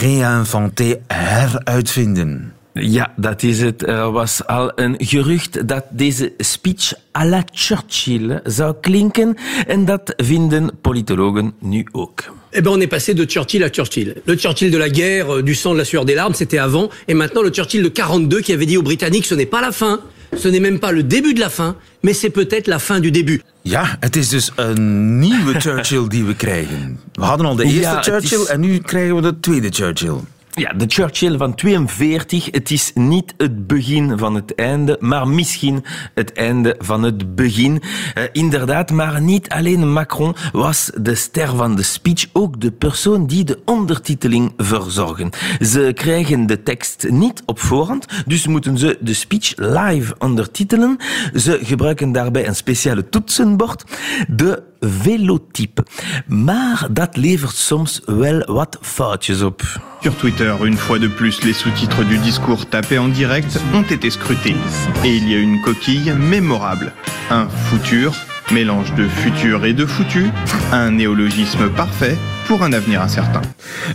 réinventer, 0.01 0.99
heruitvinden. 1.07 2.53
Ja, 2.73 3.13
dat 3.17 3.43
is 3.43 3.61
het. 3.61 3.87
Er 3.87 4.11
was 4.11 4.47
al 4.47 4.73
een 4.75 4.95
gerucht 4.99 5.69
dat 5.69 5.85
deze 5.91 6.33
speech 6.39 6.93
à 7.17 7.25
la 7.25 7.43
Churchill 7.53 8.41
zou 8.45 8.75
klinken. 8.81 9.37
En 9.67 9.85
dat 9.85 10.15
vinden 10.17 10.71
politologen 10.81 11.53
nu 11.59 11.87
ook. 11.93 12.37
Eh 12.51 12.63
ben, 12.63 12.73
on 12.73 12.81
est 12.81 12.89
passé 12.89 13.15
de 13.15 13.25
Churchill 13.27 13.63
à 13.63 13.69
Churchill. 13.71 14.15
Le 14.25 14.37
Churchill 14.37 14.71
de 14.71 14.79
la 14.79 14.89
guerre, 14.89 15.35
euh, 15.35 15.43
du 15.43 15.55
sang, 15.55 15.73
de 15.73 15.79
la 15.79 15.85
sueur, 15.85 16.05
des 16.05 16.15
larmes, 16.15 16.35
c'était 16.35 16.59
avant. 16.59 16.89
Et 17.07 17.15
maintenant, 17.15 17.43
le 17.43 17.51
Churchill 17.51 17.83
de 17.83 17.89
42 17.89 18.41
qui 18.41 18.53
avait 18.53 18.67
dit 18.67 18.77
aux 18.77 18.83
Britanniques, 18.83 19.27
ce 19.27 19.35
n'est 19.35 19.51
pas 19.51 19.61
la 19.61 19.73
fin. 19.73 20.01
Ce 20.37 20.49
n'est 20.49 20.61
même 20.61 20.79
pas 20.79 20.93
le 20.93 21.03
début 21.03 21.33
de 21.35 21.41
la 21.41 21.49
fin, 21.51 21.77
mais 22.01 22.13
c'est 22.15 22.31
peut-être 22.31 22.67
la 22.67 22.79
fin 22.79 23.01
du 23.01 23.11
début. 23.11 23.43
Ja, 23.63 23.97
het 24.01 24.17
is 24.17 24.29
dus 24.29 24.51
een 24.57 25.19
nieuwe 25.19 25.61
Churchill 25.61 26.09
die 26.09 26.25
we 26.25 26.35
krijgen. 26.35 26.99
We 27.13 27.25
hadden 27.25 27.47
al 27.47 27.55
de 27.57 27.65
eerste 27.65 27.81
Ja, 27.81 28.03
Churchill 28.03 28.41
is- 28.41 28.47
en 28.47 28.61
nu 28.61 28.79
krijgen 28.79 29.15
we 29.15 29.23
de 29.23 29.41
tweede 29.41 29.69
Churchill. 29.71 30.17
Ja, 30.59 30.73
de 30.73 30.85
Churchill 30.89 31.37
van 31.37 31.55
42. 31.55 32.49
Het 32.51 32.71
is 32.71 32.91
niet 32.95 33.35
het 33.37 33.67
begin 33.67 34.19
van 34.19 34.35
het 34.35 34.55
einde, 34.55 34.97
maar 35.01 35.29
misschien 35.29 35.85
het 36.15 36.33
einde 36.33 36.75
van 36.79 37.03
het 37.03 37.35
begin. 37.35 37.83
Eh, 38.15 38.25
inderdaad, 38.33 38.91
maar 38.91 39.21
niet 39.21 39.49
alleen 39.49 39.93
Macron 39.93 40.35
was 40.53 40.91
de 41.01 41.15
ster 41.15 41.57
van 41.57 41.77
de 41.77 41.83
speech, 41.83 42.27
ook 42.33 42.61
de 42.61 42.71
persoon 42.71 43.27
die 43.27 43.45
de 43.45 43.59
ondertiteling 43.65 44.53
verzorgen. 44.57 45.31
Ze 45.61 45.91
krijgen 45.95 46.47
de 46.47 46.63
tekst 46.63 47.07
niet 47.11 47.43
op 47.47 47.61
voorhand, 47.61 48.07
dus 48.27 48.47
moeten 48.47 48.79
ze 48.79 48.99
de 49.01 49.15
speech 49.15 49.53
live 49.57 50.15
ondertitelen. 50.19 50.97
Ze 51.35 51.59
gebruiken 51.63 52.13
daarbij 52.13 52.47
een 52.47 52.57
speciale 52.57 53.09
toetsenbord, 53.09 53.85
de 54.29 54.68
velotype. 54.81 55.85
Maar 56.27 56.87
dat 56.91 57.17
levert 57.17 57.57
soms 57.57 58.01
wel 58.07 58.43
wat 58.47 58.79
foutjes 58.81 59.43
op. 59.43 59.63
Sur 60.01 60.17
Twitter, 60.17 60.65
une 60.65 60.77
fois 60.77 61.01
de 61.01 61.09
plus, 61.09 61.43
les 61.43 61.59
sous-titres 61.59 62.09
du 62.09 62.19
discours 62.19 62.69
tapé 62.69 62.99
en 62.99 63.09
direct 63.09 63.61
ont 63.73 63.91
été 63.91 64.11
scrutés. 64.11 64.57
Et 65.05 65.17
il 65.17 65.29
y 65.29 65.35
a 65.35 65.39
une 65.39 65.61
coquille 65.61 66.13
mémorable. 66.13 66.93
Un 67.31 67.49
futur, 67.49 68.13
mélange 68.51 68.95
de 68.95 69.09
futur 69.09 69.65
et 69.65 69.75
de 69.75 69.87
foutu, 69.87 70.31
un 70.73 70.91
néologisme 70.91 71.69
parfait 71.71 72.17
pour 72.47 72.63
un 72.63 72.73
avenir 72.73 73.03
incertain. 73.03 73.43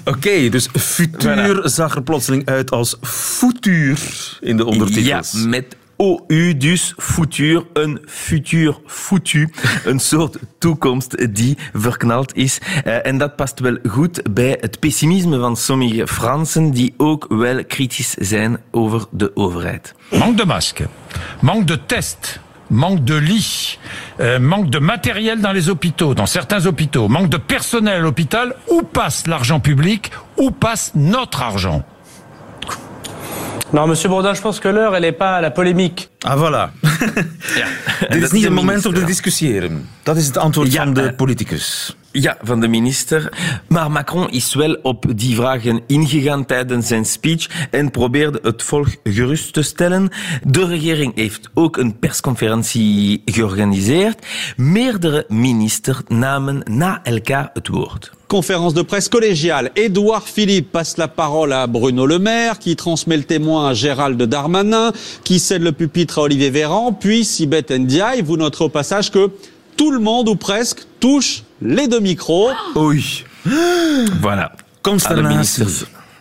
Oké, 0.06 0.50
dus 0.50 0.68
futuur 0.74 1.62
zag 1.70 1.96
er 1.96 2.04
plotseling 2.04 2.46
uit 2.46 2.72
als 2.72 2.98
futuur 3.02 4.00
in 4.42 4.58
de 4.58 4.66
ondertitels. 4.66 5.32
Ja, 5.32 5.48
met 5.48 5.76
OU, 6.04 6.58
dus 6.58 6.94
futur, 6.98 7.66
een 7.74 8.02
futur 8.06 8.78
foutu. 8.86 9.50
Een 9.86 10.00
soort 10.00 10.38
toekomst 10.58 11.36
die 11.36 11.58
verknald 11.74 12.36
is. 12.36 12.60
Eh, 12.84 13.06
en 13.06 13.18
dat 13.18 13.36
past 13.36 13.60
wel 13.60 13.78
goed 13.90 14.34
bij 14.34 14.58
het 14.62 14.80
pessimisme 14.80 15.40
van 15.40 15.58
sommige 15.58 16.08
Fransen 16.08 16.72
die 16.72 16.94
ook 16.98 17.26
wel 17.30 17.66
kritisch 17.66 18.14
zijn 18.14 18.58
over 18.72 19.06
de 19.12 19.36
overheid. 19.36 19.94
Manque 20.10 20.36
de 20.36 20.46
masques, 20.46 20.88
manque 21.40 21.66
de 21.66 21.86
tests, 21.86 22.40
manque 22.68 23.04
de 23.04 23.22
lits, 23.22 23.80
euh, 24.20 24.40
manque 24.40 24.70
de 24.70 24.80
matériel 24.80 25.42
dans 25.42 25.54
les 25.54 25.70
hôpitaux, 25.70 26.14
dans 26.14 26.32
certains 26.32 26.66
hôpitaux, 26.66 27.08
manque 27.10 27.30
de 27.30 27.40
personnel 27.40 27.94
à 27.94 28.00
l'hôpital. 28.00 28.56
Où 28.68 28.82
passe 28.92 29.28
l'argent 29.28 29.62
public 29.62 30.12
Où 30.38 30.52
passe 30.52 30.92
notre 30.96 31.42
argent 31.42 31.84
Non, 33.74 33.88
monsieur 33.88 34.08
Bourdin, 34.10 34.36
je 34.36 34.42
pense 34.42 34.60
que 34.60 34.68
l'heure, 34.68 34.96
elle 34.96 35.02
n'est 35.02 35.18
pas 35.18 35.38
à 35.38 35.42
la 35.42 35.50
polémique. 35.50 36.10
Ah, 36.24 36.36
voilà. 36.36 36.72
Ja, 37.58 37.66
Dit 38.10 38.24
is 38.24 38.32
niet 38.32 38.42
de 38.42 38.48
het 38.48 38.56
moment 38.56 38.86
om 38.86 38.94
te 38.94 39.04
discussiëren. 39.04 39.90
Dat 40.04 40.18
is 40.18 40.26
het 40.26 40.38
antwoord 40.38 40.72
Ja, 40.72 40.84
van 40.84 40.94
de 40.94 41.14
politicus. 41.14 41.96
Ja, 42.16 42.38
van 42.42 42.60
de 42.60 42.68
minister. 42.68 43.32
Maar 43.68 43.92
Macron 43.92 44.30
is 44.30 44.54
wel 44.54 44.74
op 44.82 45.06
die 45.16 45.36
vragen 45.36 45.82
ingegaan 45.88 46.46
tijdens 46.46 46.88
zijn 46.88 47.06
speech 47.06 47.68
en 47.72 47.92
probeerde 47.92 48.40
het 48.42 48.64
volk 48.64 48.88
gerust 49.04 49.54
te 49.54 49.62
stellen. 49.62 50.10
De 50.44 50.66
regering 50.66 51.16
heeft 51.16 51.50
ook 51.54 51.78
een 51.78 52.00
persconferentie 52.00 53.22
georganiseerd. 53.26 54.26
Meerdere 54.58 55.26
ministers 55.28 56.02
namen 56.08 56.62
na 56.72 57.04
elkaar 57.04 57.50
het 57.54 57.68
woord. 57.68 58.12
Conférence 58.28 58.76
de 58.76 58.84
presse 58.84 59.10
collégiale. 59.10 59.70
Édouard 59.74 60.30
Philippe 60.30 60.70
passe 60.72 60.98
la 60.98 61.08
parole 61.08 61.54
à 61.54 61.68
Bruno 61.68 62.06
Le 62.06 62.20
Maire, 62.20 62.58
qui 62.58 62.76
transmet 62.76 63.18
le 63.18 63.24
témoin 63.24 63.70
à 63.70 63.74
Gérald 63.74 64.22
Darmanin, 64.22 64.92
qui 65.24 65.40
cède 65.40 65.62
le 65.64 65.72
pupitre 65.72 66.18
à 66.20 66.22
Olivier 66.22 66.50
Véran, 66.52 66.94
puis 66.94 67.26
Sibeth 67.26 67.72
Ndiaye. 67.72 68.22
Vous 68.22 68.38
noterez 68.38 68.66
au 68.66 68.70
passage 68.70 69.10
que 69.10 69.30
tout 69.76 69.92
le 69.92 70.00
monde, 70.00 70.30
ou 70.30 70.36
presque, 70.36 70.86
touche 71.00 71.44
les 71.64 71.88
deux 71.88 72.00
micros. 72.00 72.52
Oui. 72.76 73.26
voilà. 74.22 74.52
Constantin. 74.82 75.42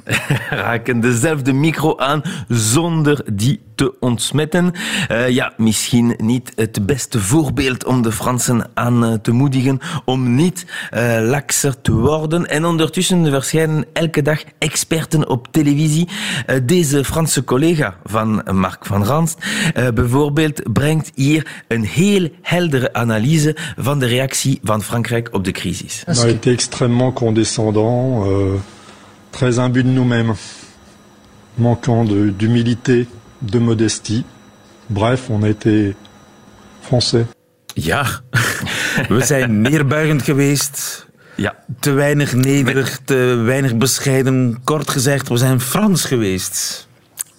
raken 0.50 1.00
dezelfde 1.00 1.52
micro 1.52 1.96
aan 1.96 2.22
zonder 2.48 3.24
die 3.32 3.60
te 3.74 3.94
ontsmetten. 4.00 4.72
Eh, 5.08 5.28
ja, 5.28 5.52
misschien 5.56 6.14
niet 6.18 6.52
het 6.56 6.86
beste 6.86 7.20
voorbeeld 7.20 7.84
om 7.84 8.02
de 8.02 8.12
Fransen 8.12 8.70
aan 8.74 9.04
eh, 9.04 9.12
te 9.12 9.32
moedigen 9.32 9.78
om 10.04 10.34
niet 10.34 10.66
eh 10.90 11.18
lakser 11.20 11.80
te 11.80 11.92
worden. 11.92 12.46
En 12.46 12.64
ondertussen 12.64 13.30
verschijnen 13.30 13.84
elke 13.92 14.22
dag 14.22 14.42
experten 14.58 15.28
op 15.28 15.48
televisie. 15.50 16.08
Deze 16.62 17.04
Franse 17.04 17.44
collega 17.44 17.96
van 18.04 18.42
Mark 18.52 18.86
van 18.86 19.04
Ranst 19.04 19.46
bijvoorbeeld 19.94 20.72
brengt 20.72 21.10
hier 21.14 21.62
een 21.68 21.84
heel 21.84 22.28
heldere 22.42 22.92
analyse 22.92 23.56
van 23.76 23.98
de 23.98 24.06
reactie 24.06 24.60
van 24.62 24.82
Frankrijk 24.82 25.28
op 25.32 25.44
de 25.44 25.50
crisis. 25.50 26.04
A 26.08 26.26
été 26.26 26.50
extrêmement 26.50 27.12
condescendants, 27.12 28.26
euh, 28.26 28.60
très 29.32 29.58
imbus 29.58 29.82
de 29.84 29.88
nous-mêmes, 29.90 30.34
manquant 31.54 32.04
de- 32.04 32.30
d'humilité, 32.38 33.06
de, 33.40 33.58
modestie. 33.58 34.24
Bref, 34.86 35.28
on 35.30 35.42
a 35.42 35.48
été 35.48 35.94
français. 36.80 37.26
Ja, 37.74 38.04
we 39.08 39.24
zijn 39.24 39.60
neerbuigend 39.68 40.22
geweest. 40.22 41.06
Ja, 41.36 41.54
Te 41.80 41.90
weinig 41.92 42.34
nederig, 42.34 42.98
te 43.04 43.42
weinig 43.44 43.76
bescheiden. 43.76 44.60
Kort 44.64 44.90
gezegd, 44.90 45.28
we 45.28 45.36
zijn 45.36 45.60
Frans 45.60 46.04
geweest. 46.04 46.88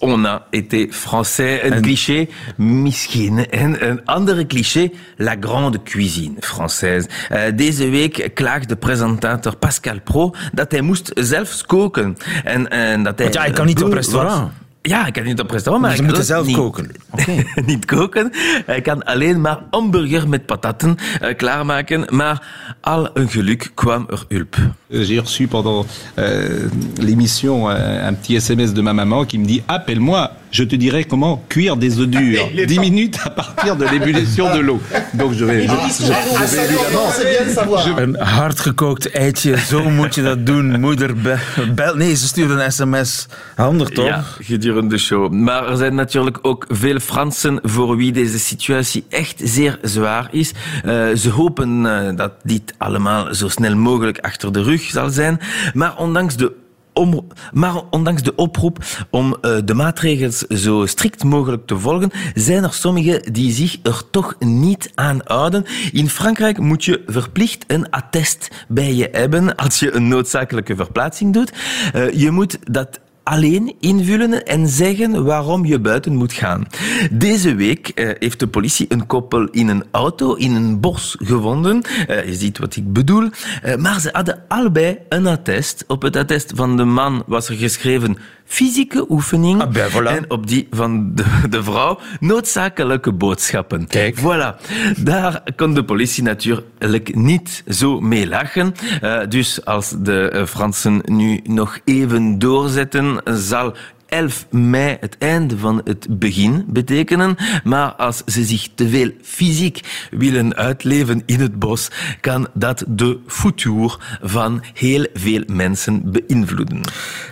On 0.06 0.24
a 0.24 0.46
été 0.50 0.88
français. 0.90 1.62
Een 1.62 1.80
cliché, 1.80 2.28
misschien. 2.56 3.50
En 3.50 3.88
een 3.88 4.04
andere 4.04 4.46
cliché, 4.46 4.90
la 5.16 5.36
grande 5.40 5.82
cuisine 5.82 6.34
française. 6.40 7.08
Eh, 7.28 7.40
deze 7.54 7.88
week 7.88 8.30
klaagde 8.34 8.76
presentator 8.76 9.56
Pascal 9.56 10.00
Pro 10.00 10.34
dat 10.52 10.72
hij 10.72 10.80
moest 10.80 11.10
zelfs 11.14 11.66
koken. 11.66 12.16
En, 12.44 12.70
en 12.70 13.02
dat 13.02 13.18
hij 13.18 13.26
Want 13.26 13.34
ja, 13.34 13.40
hij 13.40 13.50
kan 13.50 13.66
niet 13.66 13.82
op 13.82 13.92
restaurant. 13.92 14.40
was. 14.40 14.63
Ja, 14.86 15.02
hij 15.02 15.10
kan 15.10 15.24
niet 15.24 15.40
op 15.40 15.50
restaurant, 15.50 15.86
maar 15.86 16.06
Dus 16.06 16.18
ook 16.18 16.24
zelf 16.24 16.46
niet, 16.46 16.56
koken. 16.56 16.90
niet 17.66 17.84
koken. 17.84 18.30
Hij 18.66 18.80
kan 18.80 19.02
alleen 19.04 19.40
maar 19.40 19.58
hamburger 19.70 20.28
met 20.28 20.46
patatten 20.46 20.96
eh, 21.20 21.36
klaarmaken. 21.36 22.04
Maar 22.16 22.46
al 22.80 23.10
een 23.14 23.28
geluk 23.28 23.70
kwam 23.74 24.06
er 24.10 24.24
hulp. 24.28 24.56
J'ai 24.90 25.20
reçu 25.20 25.46
pendant 25.48 25.86
euh, 26.18 26.70
l'émission 26.96 27.70
euh, 27.70 28.08
un 28.08 28.14
petit 28.14 28.40
SMS 28.40 28.72
de 28.72 28.82
ma 28.82 28.92
maman 28.92 29.26
qui 29.26 29.38
me 29.38 29.46
dit 29.46 29.62
Appelle-moi, 29.66 30.30
je 30.56 30.66
te 30.66 30.76
dirai 30.76 31.04
comment 31.04 31.42
cuire 31.48 31.76
des 31.76 31.98
œufs 31.98 32.08
durs. 32.08 32.48
10 32.66 32.78
minutes 32.80 33.18
à 33.24 33.30
partir 33.30 33.76
de 33.76 33.84
l'ébullition 33.90 34.52
de 34.54 34.60
l'eau. 34.60 34.80
Donc 35.12 35.32
je 35.34 35.44
vais, 35.44 35.62
je, 35.62 35.68
je- 35.68 36.04
je 36.04 36.46
vais 36.46 36.64
évidemment. 36.64 37.98
Een 37.98 38.14
hardgekookt 38.26 39.10
eitje, 39.10 39.56
zo 39.58 39.90
moet 39.90 40.14
je 40.14 40.22
dat 40.22 40.46
doen. 40.46 40.80
Moeder, 40.80 41.14
be- 41.14 41.38
bel. 41.74 41.94
Nee, 41.94 42.14
ze 42.16 42.26
stuurde 42.26 42.62
een 42.64 42.72
sms. 42.72 43.26
Handig 43.56 43.88
toch? 43.88 44.04
Ja, 44.06 44.24
gedurende 44.40 44.88
de 44.94 44.98
show. 44.98 45.32
Maar 45.32 45.68
er 45.70 45.76
zijn 45.76 45.94
natuurlijk 45.94 46.38
ook 46.42 46.64
veel 46.68 46.98
Fransen 46.98 47.58
voor 47.62 47.96
wie 47.96 48.12
deze 48.12 48.38
situatie 48.38 49.04
echt 49.08 49.40
zeer 49.44 49.78
zwaar 49.82 50.28
is. 50.30 50.52
Eh, 50.84 51.06
ze 51.16 51.30
hopen 51.30 51.86
eh, 51.86 52.16
dat 52.16 52.32
dit 52.42 52.74
allemaal 52.78 53.34
zo 53.34 53.48
snel 53.48 53.76
mogelijk 53.76 54.18
achter 54.18 54.52
de 54.52 54.62
rug 54.62 54.82
zal 54.82 55.08
zijn. 55.10 55.40
Maar 55.74 55.96
ondanks 55.96 56.36
de 56.36 56.52
om, 56.94 57.26
maar 57.52 57.82
ondanks 57.90 58.22
de 58.22 58.34
oproep 58.34 59.06
om 59.10 59.36
eh, 59.40 59.56
de 59.64 59.74
maatregels 59.74 60.38
zo 60.38 60.86
strikt 60.86 61.24
mogelijk 61.24 61.66
te 61.66 61.78
volgen, 61.78 62.10
zijn 62.34 62.64
er 62.64 62.72
sommigen 62.72 63.32
die 63.32 63.52
zich 63.52 63.78
er 63.82 64.02
toch 64.10 64.34
niet 64.38 64.92
aan 64.94 65.20
houden. 65.24 65.64
In 65.92 66.08
Frankrijk 66.08 66.58
moet 66.58 66.84
je 66.84 67.02
verplicht 67.06 67.64
een 67.66 67.90
attest 67.90 68.50
bij 68.68 68.94
je 68.94 69.08
hebben 69.12 69.54
als 69.54 69.78
je 69.78 69.94
een 69.94 70.08
noodzakelijke 70.08 70.76
verplaatsing 70.76 71.32
doet. 71.32 71.52
Eh, 71.92 72.12
je 72.12 72.30
moet 72.30 72.58
dat 72.70 73.00
alleen 73.24 73.74
invullen 73.80 74.46
en 74.46 74.68
zeggen 74.68 75.24
waarom 75.24 75.64
je 75.64 75.78
buiten 75.78 76.14
moet 76.14 76.32
gaan. 76.32 76.66
Deze 77.10 77.54
week 77.54 77.88
eh, 77.88 78.10
heeft 78.18 78.40
de 78.40 78.46
politie 78.46 78.86
een 78.88 79.06
koppel 79.06 79.48
in 79.50 79.68
een 79.68 79.84
auto 79.90 80.34
in 80.34 80.54
een 80.54 80.80
bos 80.80 81.16
gevonden. 81.18 81.82
Eh, 82.06 82.26
je 82.26 82.34
ziet 82.34 82.58
wat 82.58 82.76
ik 82.76 82.92
bedoel. 82.92 83.30
Eh, 83.62 83.76
maar 83.76 84.00
ze 84.00 84.08
hadden 84.12 84.44
allebei 84.48 84.98
een 85.08 85.26
attest. 85.26 85.84
Op 85.86 86.02
het 86.02 86.16
attest 86.16 86.52
van 86.54 86.76
de 86.76 86.84
man 86.84 87.22
was 87.26 87.48
er 87.48 87.56
geschreven 87.56 88.16
fysieke 88.44 89.10
oefening. 89.10 89.60
Ah, 89.60 89.70
ben, 89.70 89.90
voilà. 89.90 90.16
En 90.16 90.30
op 90.30 90.46
die 90.46 90.66
van 90.70 91.14
de, 91.14 91.24
de 91.50 91.62
vrouw 91.62 91.98
noodzakelijke 92.20 93.12
boodschappen. 93.12 93.86
Kijk. 93.86 94.18
Voilà. 94.18 94.60
Daar 94.96 95.42
kon 95.56 95.74
de 95.74 95.84
politie 95.84 96.22
natuurlijk 96.22 97.14
niet 97.14 97.62
zo 97.68 98.00
mee 98.00 98.28
lachen. 98.28 98.74
Uh, 99.02 99.20
dus 99.28 99.64
als 99.64 99.94
de 99.98 100.32
uh, 100.34 100.46
Fransen 100.46 101.00
nu 101.04 101.40
nog 101.44 101.78
even 101.84 102.38
doorzetten, 102.38 103.20
zal 103.24 103.74
11 104.14 104.46
mei 104.50 104.96
het 105.00 105.16
einde 105.18 105.58
van 105.58 105.80
het 105.84 106.06
begin 106.10 106.64
betekenen. 106.68 107.36
Maar 107.64 107.92
als 107.92 108.22
ze 108.26 108.44
zich 108.44 108.68
te 108.74 108.88
veel 108.88 109.10
fysiek 109.22 109.80
willen 110.10 110.54
uitleven 110.54 111.22
in 111.26 111.40
het 111.40 111.58
bos, 111.58 111.90
kan 112.20 112.48
dat 112.52 112.84
de 112.88 113.18
futur 113.26 113.96
van 114.22 114.62
heel 114.74 115.06
veel 115.14 115.42
mensen 115.46 116.02
beïnvloeden. 116.12 116.80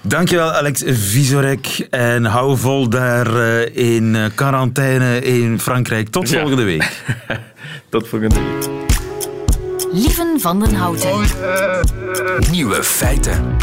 Dankjewel, 0.03 0.51
Alex 0.51 0.83
Visorek. 0.87 1.87
En 1.91 2.25
hou 2.25 2.57
vol 2.59 2.89
daar 2.89 3.37
uh, 3.37 3.77
in 3.77 4.31
quarantaine 4.35 5.21
in 5.21 5.61
Frankrijk. 5.61 6.09
Tot 6.09 6.29
ja. 6.29 6.41
volgende 6.41 6.65
week. 6.65 7.05
Tot 7.91 8.09
volgende 8.09 8.35
week. 8.35 8.69
Lieven 9.93 10.41
van 10.41 10.61
den 10.61 10.75
Houten. 10.75 11.21
Nieuwe 12.51 12.85
feiten. 12.85 13.57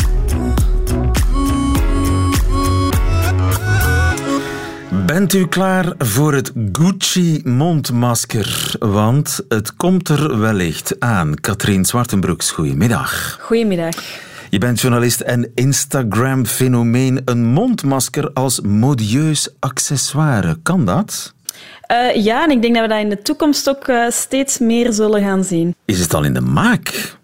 Bent 5.09 5.33
u 5.33 5.47
klaar 5.47 5.93
voor 5.97 6.33
het 6.33 6.51
Gucci-mondmasker? 6.71 8.75
Want 8.79 9.39
het 9.47 9.75
komt 9.75 10.09
er 10.09 10.39
wellicht 10.39 10.99
aan. 10.99 11.35
Katrien 11.35 11.85
Zwartenbroeks, 11.85 12.51
goedemiddag. 12.51 13.37
Goedemiddag. 13.41 13.95
Je 14.49 14.57
bent 14.57 14.81
journalist 14.81 15.21
en 15.21 15.51
Instagram-fenomeen. 15.55 17.21
Een 17.25 17.45
mondmasker 17.45 18.31
als 18.33 18.61
modieus 18.61 19.49
accessoire. 19.59 20.57
Kan 20.63 20.85
dat? 20.85 21.33
Uh, 21.91 22.23
ja, 22.23 22.43
en 22.43 22.51
ik 22.51 22.61
denk 22.61 22.73
dat 22.73 22.83
we 22.83 22.89
dat 22.89 22.99
in 22.99 23.09
de 23.09 23.21
toekomst 23.21 23.69
ook 23.69 23.87
uh, 23.87 24.09
steeds 24.09 24.59
meer 24.59 24.93
zullen 24.93 25.21
gaan 25.21 25.43
zien. 25.43 25.75
Is 25.85 25.99
het 25.99 26.13
al 26.13 26.23
in 26.23 26.33
de 26.33 26.41
maak? 26.41 27.17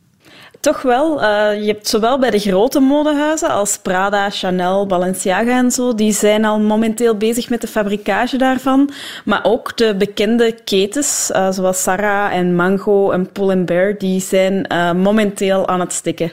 Toch 0.66 0.82
wel. 0.82 1.22
Uh, 1.22 1.62
je 1.62 1.68
hebt 1.68 1.88
zowel 1.88 2.20
bij 2.20 2.30
de 2.30 2.40
grote 2.40 2.80
modehuizen 2.80 3.50
als 3.50 3.78
Prada, 3.78 4.30
Chanel, 4.30 4.86
Balenciaga 4.86 5.58
en 5.58 5.72
zo, 5.72 5.96
die 5.96 6.12
zijn 6.12 6.46
al 6.46 6.60
momenteel 6.60 7.18
bezig 7.18 7.50
met 7.50 7.62
de 7.62 7.68
fabricage 7.68 8.38
daarvan. 8.38 8.90
Maar 9.26 9.44
ook 9.44 9.78
de 9.78 9.96
bekende 9.96 10.52
ketens, 10.64 11.32
uh, 11.36 11.52
zoals 11.52 11.84
Sarah 11.84 12.34
en 12.34 12.56
Mango 12.56 13.12
en 13.12 13.32
Pull 13.32 13.64
Bear, 13.64 13.98
die 13.98 14.22
zijn 14.22 14.66
uh, 14.72 14.92
momenteel 14.92 15.68
aan 15.68 15.80
het 15.80 15.94
stikken. 15.94 16.32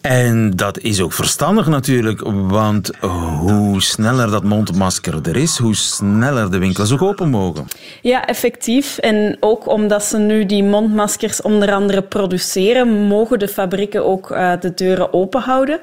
En 0.00 0.50
dat 0.50 0.78
is 0.78 1.00
ook 1.00 1.12
verstandig 1.12 1.66
natuurlijk, 1.66 2.20
want 2.48 2.90
hoe 3.40 3.82
sneller 3.82 4.30
dat 4.30 4.44
mondmasker 4.44 5.28
er 5.28 5.36
is, 5.36 5.56
hoe 5.56 5.74
sneller 5.74 6.50
de 6.50 6.58
winkels 6.58 6.92
ook 6.92 7.02
open 7.02 7.28
mogen. 7.28 7.64
Ja, 8.02 8.26
effectief. 8.26 8.98
En 8.98 9.36
ook 9.40 9.68
omdat 9.68 10.04
ze 10.04 10.18
nu 10.18 10.46
die 10.46 10.62
mondmaskers 10.62 11.42
onder 11.42 11.72
andere 11.72 12.02
produceren, 12.02 12.88
mogen 12.88 13.38
de 13.38 13.48
fabrieken 13.48 14.04
ook 14.04 14.30
uh, 14.30 14.52
de 14.60 14.74
deuren 14.74 15.12
open 15.12 15.40
houden. 15.40 15.80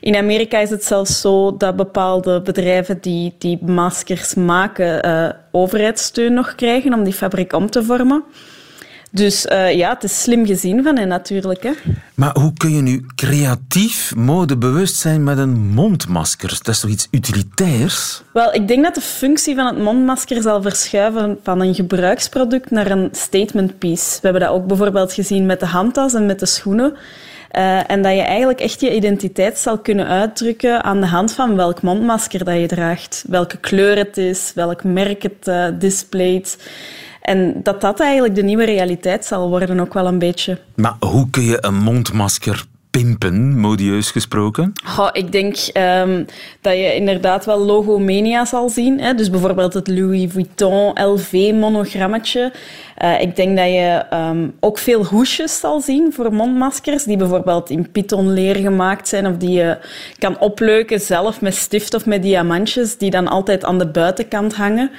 In 0.00 0.16
Amerika 0.16 0.58
is 0.58 0.70
het 0.70 0.84
zelfs 0.84 1.20
zo 1.20 1.56
dat 1.56 1.76
bepaalde 1.76 2.42
bedrijven 2.42 2.98
die 3.00 3.34
die 3.38 3.58
maskers 3.64 4.34
maken, 4.34 5.06
uh, 5.06 5.28
overheidssteun 5.50 6.32
nog 6.32 6.54
krijgen 6.54 6.94
om 6.94 7.04
die 7.04 7.12
fabriek 7.12 7.52
om 7.52 7.70
te 7.70 7.84
vormen. 7.84 8.24
Dus 9.10 9.46
uh, 9.46 9.72
ja, 9.72 9.94
het 9.94 10.04
is 10.04 10.22
slim 10.22 10.46
gezien 10.46 10.82
van 10.82 10.96
hen 10.96 11.08
natuurlijk. 11.08 11.62
Hè. 11.62 11.70
Maar 12.14 12.38
hoe 12.38 12.52
kun 12.52 12.74
je 12.74 12.82
nu 12.82 13.06
creatief 13.14 14.14
modebewust 14.16 14.96
zijn 14.96 15.24
met 15.24 15.38
een 15.38 15.56
mondmasker? 15.56 16.48
Dat 16.48 16.68
is 16.68 16.80
toch 16.80 16.90
iets 16.90 17.08
utilitairs? 17.10 18.22
Wel, 18.32 18.54
ik 18.54 18.68
denk 18.68 18.84
dat 18.84 18.94
de 18.94 19.00
functie 19.00 19.54
van 19.54 19.66
het 19.66 19.78
mondmasker 19.78 20.42
zal 20.42 20.62
verschuiven 20.62 21.38
van 21.42 21.60
een 21.60 21.74
gebruiksproduct 21.74 22.70
naar 22.70 22.90
een 22.90 23.08
statement 23.12 23.78
piece. 23.78 24.14
We 24.14 24.20
hebben 24.22 24.40
dat 24.40 24.50
ook 24.50 24.66
bijvoorbeeld 24.66 25.12
gezien 25.12 25.46
met 25.46 25.60
de 25.60 25.66
handtas 25.66 26.14
en 26.14 26.26
met 26.26 26.38
de 26.38 26.46
schoenen. 26.46 26.96
Uh, 27.52 27.90
en 27.90 28.02
dat 28.02 28.12
je 28.12 28.20
eigenlijk 28.20 28.60
echt 28.60 28.80
je 28.80 28.94
identiteit 28.94 29.58
zal 29.58 29.78
kunnen 29.78 30.06
uitdrukken 30.06 30.84
aan 30.84 31.00
de 31.00 31.06
hand 31.06 31.32
van 31.32 31.56
welk 31.56 31.82
mondmasker 31.82 32.44
dat 32.44 32.60
je 32.60 32.66
draagt. 32.66 33.24
Welke 33.28 33.56
kleur 33.56 33.96
het 33.96 34.16
is, 34.16 34.52
welk 34.54 34.84
merk 34.84 35.22
het 35.22 35.48
uh, 35.48 35.66
displayt. 35.78 36.58
En 37.26 37.60
dat 37.62 37.80
dat 37.80 38.00
eigenlijk 38.00 38.34
de 38.34 38.42
nieuwe 38.42 38.64
realiteit 38.64 39.24
zal 39.24 39.48
worden, 39.48 39.80
ook 39.80 39.94
wel 39.94 40.06
een 40.06 40.18
beetje. 40.18 40.58
Maar 40.74 40.96
hoe 41.00 41.30
kun 41.30 41.42
je 41.42 41.58
een 41.60 41.74
mondmasker 41.74 42.64
pimpen, 42.90 43.58
modieus 43.58 44.10
gesproken? 44.10 44.72
Oh, 44.98 45.08
ik 45.12 45.32
denk 45.32 45.56
um, 45.74 46.26
dat 46.60 46.72
je 46.72 46.94
inderdaad 46.94 47.44
wel 47.44 47.58
logomania 47.58 48.44
zal 48.44 48.68
zien. 48.68 49.00
Hè? 49.00 49.14
Dus 49.14 49.30
bijvoorbeeld 49.30 49.74
het 49.74 49.88
Louis 49.88 50.32
Vuitton 50.32 50.92
LV-monogrammetje. 50.94 52.52
Uh, 53.02 53.20
ik 53.20 53.36
denk 53.36 53.56
dat 53.56 53.66
je 53.66 54.04
um, 54.12 54.54
ook 54.60 54.78
veel 54.78 55.04
hoesjes 55.04 55.58
zal 55.60 55.80
zien 55.80 56.12
voor 56.12 56.32
mondmaskers, 56.32 57.04
die 57.04 57.16
bijvoorbeeld 57.16 57.70
in 57.70 57.90
pythonleer 57.90 58.56
gemaakt 58.56 59.08
zijn 59.08 59.26
of 59.26 59.36
die 59.36 59.50
je 59.50 59.78
kan 60.18 60.38
opleuken 60.38 61.00
zelf 61.00 61.40
met 61.40 61.54
stift 61.54 61.94
of 61.94 62.06
met 62.06 62.22
diamantjes, 62.22 62.98
die 62.98 63.10
dan 63.10 63.28
altijd 63.28 63.64
aan 63.64 63.78
de 63.78 63.86
buitenkant 63.86 64.54
hangen. 64.54 64.90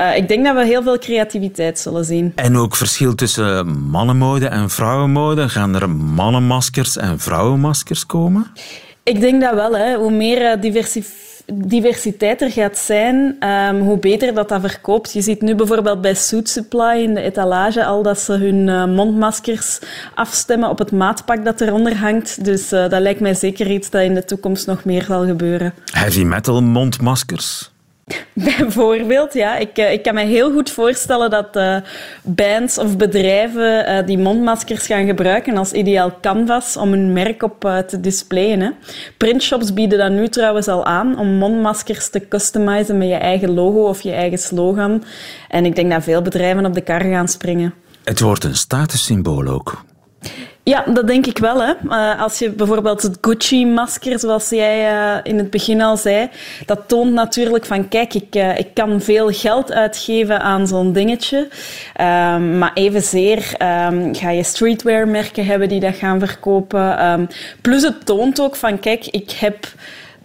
Uh, 0.00 0.16
ik 0.16 0.28
denk 0.28 0.44
dat 0.44 0.54
we 0.54 0.64
heel 0.64 0.82
veel 0.82 0.98
creativiteit 0.98 1.78
zullen 1.78 2.04
zien. 2.04 2.32
En 2.34 2.56
ook 2.56 2.76
verschil 2.76 3.14
tussen 3.14 3.78
mannenmode 3.80 4.46
en 4.46 4.70
vrouwenmode. 4.70 5.48
Gaan 5.48 5.74
er 5.74 5.90
mannenmaskers 5.90 6.96
en 6.96 7.20
vrouwenmaskers 7.20 8.06
komen? 8.06 8.46
Ik 9.02 9.20
denk 9.20 9.40
dat 9.40 9.54
wel. 9.54 9.76
Hè. 9.76 9.94
Hoe 9.94 10.10
meer 10.10 10.60
diversiteit 10.60 11.25
er 11.46 12.50
gaat 12.50 12.78
zijn, 12.78 13.36
um, 13.48 13.80
hoe 13.80 13.98
beter 13.98 14.34
dat 14.34 14.48
dat 14.48 14.60
verkoopt. 14.60 15.12
Je 15.12 15.20
ziet 15.20 15.42
nu 15.42 15.54
bijvoorbeeld 15.54 16.00
bij 16.00 16.14
Suit 16.14 16.48
Supply 16.48 17.02
in 17.02 17.14
de 17.14 17.20
etalage 17.20 17.84
al 17.84 18.02
dat 18.02 18.18
ze 18.18 18.32
hun 18.32 18.66
uh, 18.66 18.84
mondmaskers 18.86 19.78
afstemmen 20.14 20.68
op 20.68 20.78
het 20.78 20.92
maatpak 20.92 21.44
dat 21.44 21.60
eronder 21.60 21.96
hangt. 21.96 22.44
Dus 22.44 22.72
uh, 22.72 22.88
dat 22.88 23.00
lijkt 23.00 23.20
mij 23.20 23.34
zeker 23.34 23.70
iets 23.70 23.90
dat 23.90 24.02
in 24.02 24.14
de 24.14 24.24
toekomst 24.24 24.66
nog 24.66 24.84
meer 24.84 25.02
zal 25.02 25.26
gebeuren. 25.26 25.74
Heavy 25.92 26.22
metal 26.22 26.62
mondmaskers? 26.62 27.70
Bijvoorbeeld, 28.32 29.34
ja. 29.34 29.56
Ik, 29.56 29.78
ik 29.78 30.02
kan 30.02 30.14
me 30.14 30.24
heel 30.24 30.52
goed 30.52 30.70
voorstellen 30.70 31.30
dat 31.30 31.56
uh, 31.56 31.76
bands 32.22 32.78
of 32.78 32.96
bedrijven 32.96 33.90
uh, 33.90 34.06
die 34.06 34.18
mondmaskers 34.18 34.86
gaan 34.86 35.06
gebruiken 35.06 35.56
als 35.56 35.72
ideaal 35.72 36.20
canvas 36.20 36.76
om 36.76 36.90
hun 36.90 37.12
merk 37.12 37.42
op 37.42 37.60
te 37.86 38.00
displayen. 38.00 38.60
Hè. 38.60 38.70
Printshops 39.16 39.72
bieden 39.72 39.98
dat 39.98 40.10
nu 40.10 40.28
trouwens 40.28 40.68
al 40.68 40.84
aan 40.84 41.18
om 41.18 41.28
mondmaskers 41.28 42.10
te 42.10 42.28
customizen 42.28 42.98
met 42.98 43.08
je 43.08 43.14
eigen 43.14 43.54
logo 43.54 43.88
of 43.88 44.00
je 44.00 44.12
eigen 44.12 44.38
slogan. 44.38 45.04
En 45.48 45.64
ik 45.64 45.74
denk 45.74 45.90
dat 45.90 46.02
veel 46.02 46.22
bedrijven 46.22 46.66
op 46.66 46.74
de 46.74 46.80
kar 46.80 47.02
gaan 47.02 47.28
springen. 47.28 47.74
Het 48.04 48.20
wordt 48.20 48.44
een 48.44 48.56
statussymbool 48.56 49.46
ook. 49.46 49.84
Ja, 50.68 50.84
dat 50.86 51.06
denk 51.06 51.26
ik 51.26 51.38
wel. 51.38 51.62
Hè. 51.62 51.72
Uh, 51.84 52.22
als 52.22 52.38
je 52.38 52.50
bijvoorbeeld 52.50 53.02
het 53.02 53.18
Gucci-masker, 53.20 54.18
zoals 54.18 54.48
jij 54.48 54.92
uh, 54.92 55.16
in 55.22 55.38
het 55.38 55.50
begin 55.50 55.82
al 55.82 55.96
zei, 55.96 56.28
dat 56.64 56.80
toont 56.86 57.12
natuurlijk 57.12 57.64
van, 57.64 57.88
kijk, 57.88 58.14
ik, 58.14 58.34
uh, 58.36 58.58
ik 58.58 58.74
kan 58.74 59.00
veel 59.00 59.30
geld 59.30 59.72
uitgeven 59.72 60.40
aan 60.40 60.66
zo'n 60.66 60.92
dingetje. 60.92 61.48
Um, 62.00 62.58
maar 62.58 62.70
evenzeer 62.74 63.38
um, 63.88 64.14
ga 64.14 64.30
je 64.30 64.42
streetwear-merken 64.42 65.46
hebben 65.46 65.68
die 65.68 65.80
dat 65.80 65.94
gaan 65.94 66.18
verkopen. 66.18 67.06
Um, 67.10 67.28
plus 67.60 67.82
het 67.82 68.06
toont 68.06 68.40
ook 68.40 68.56
van, 68.56 68.80
kijk, 68.80 69.06
ik 69.06 69.30
heb 69.30 69.66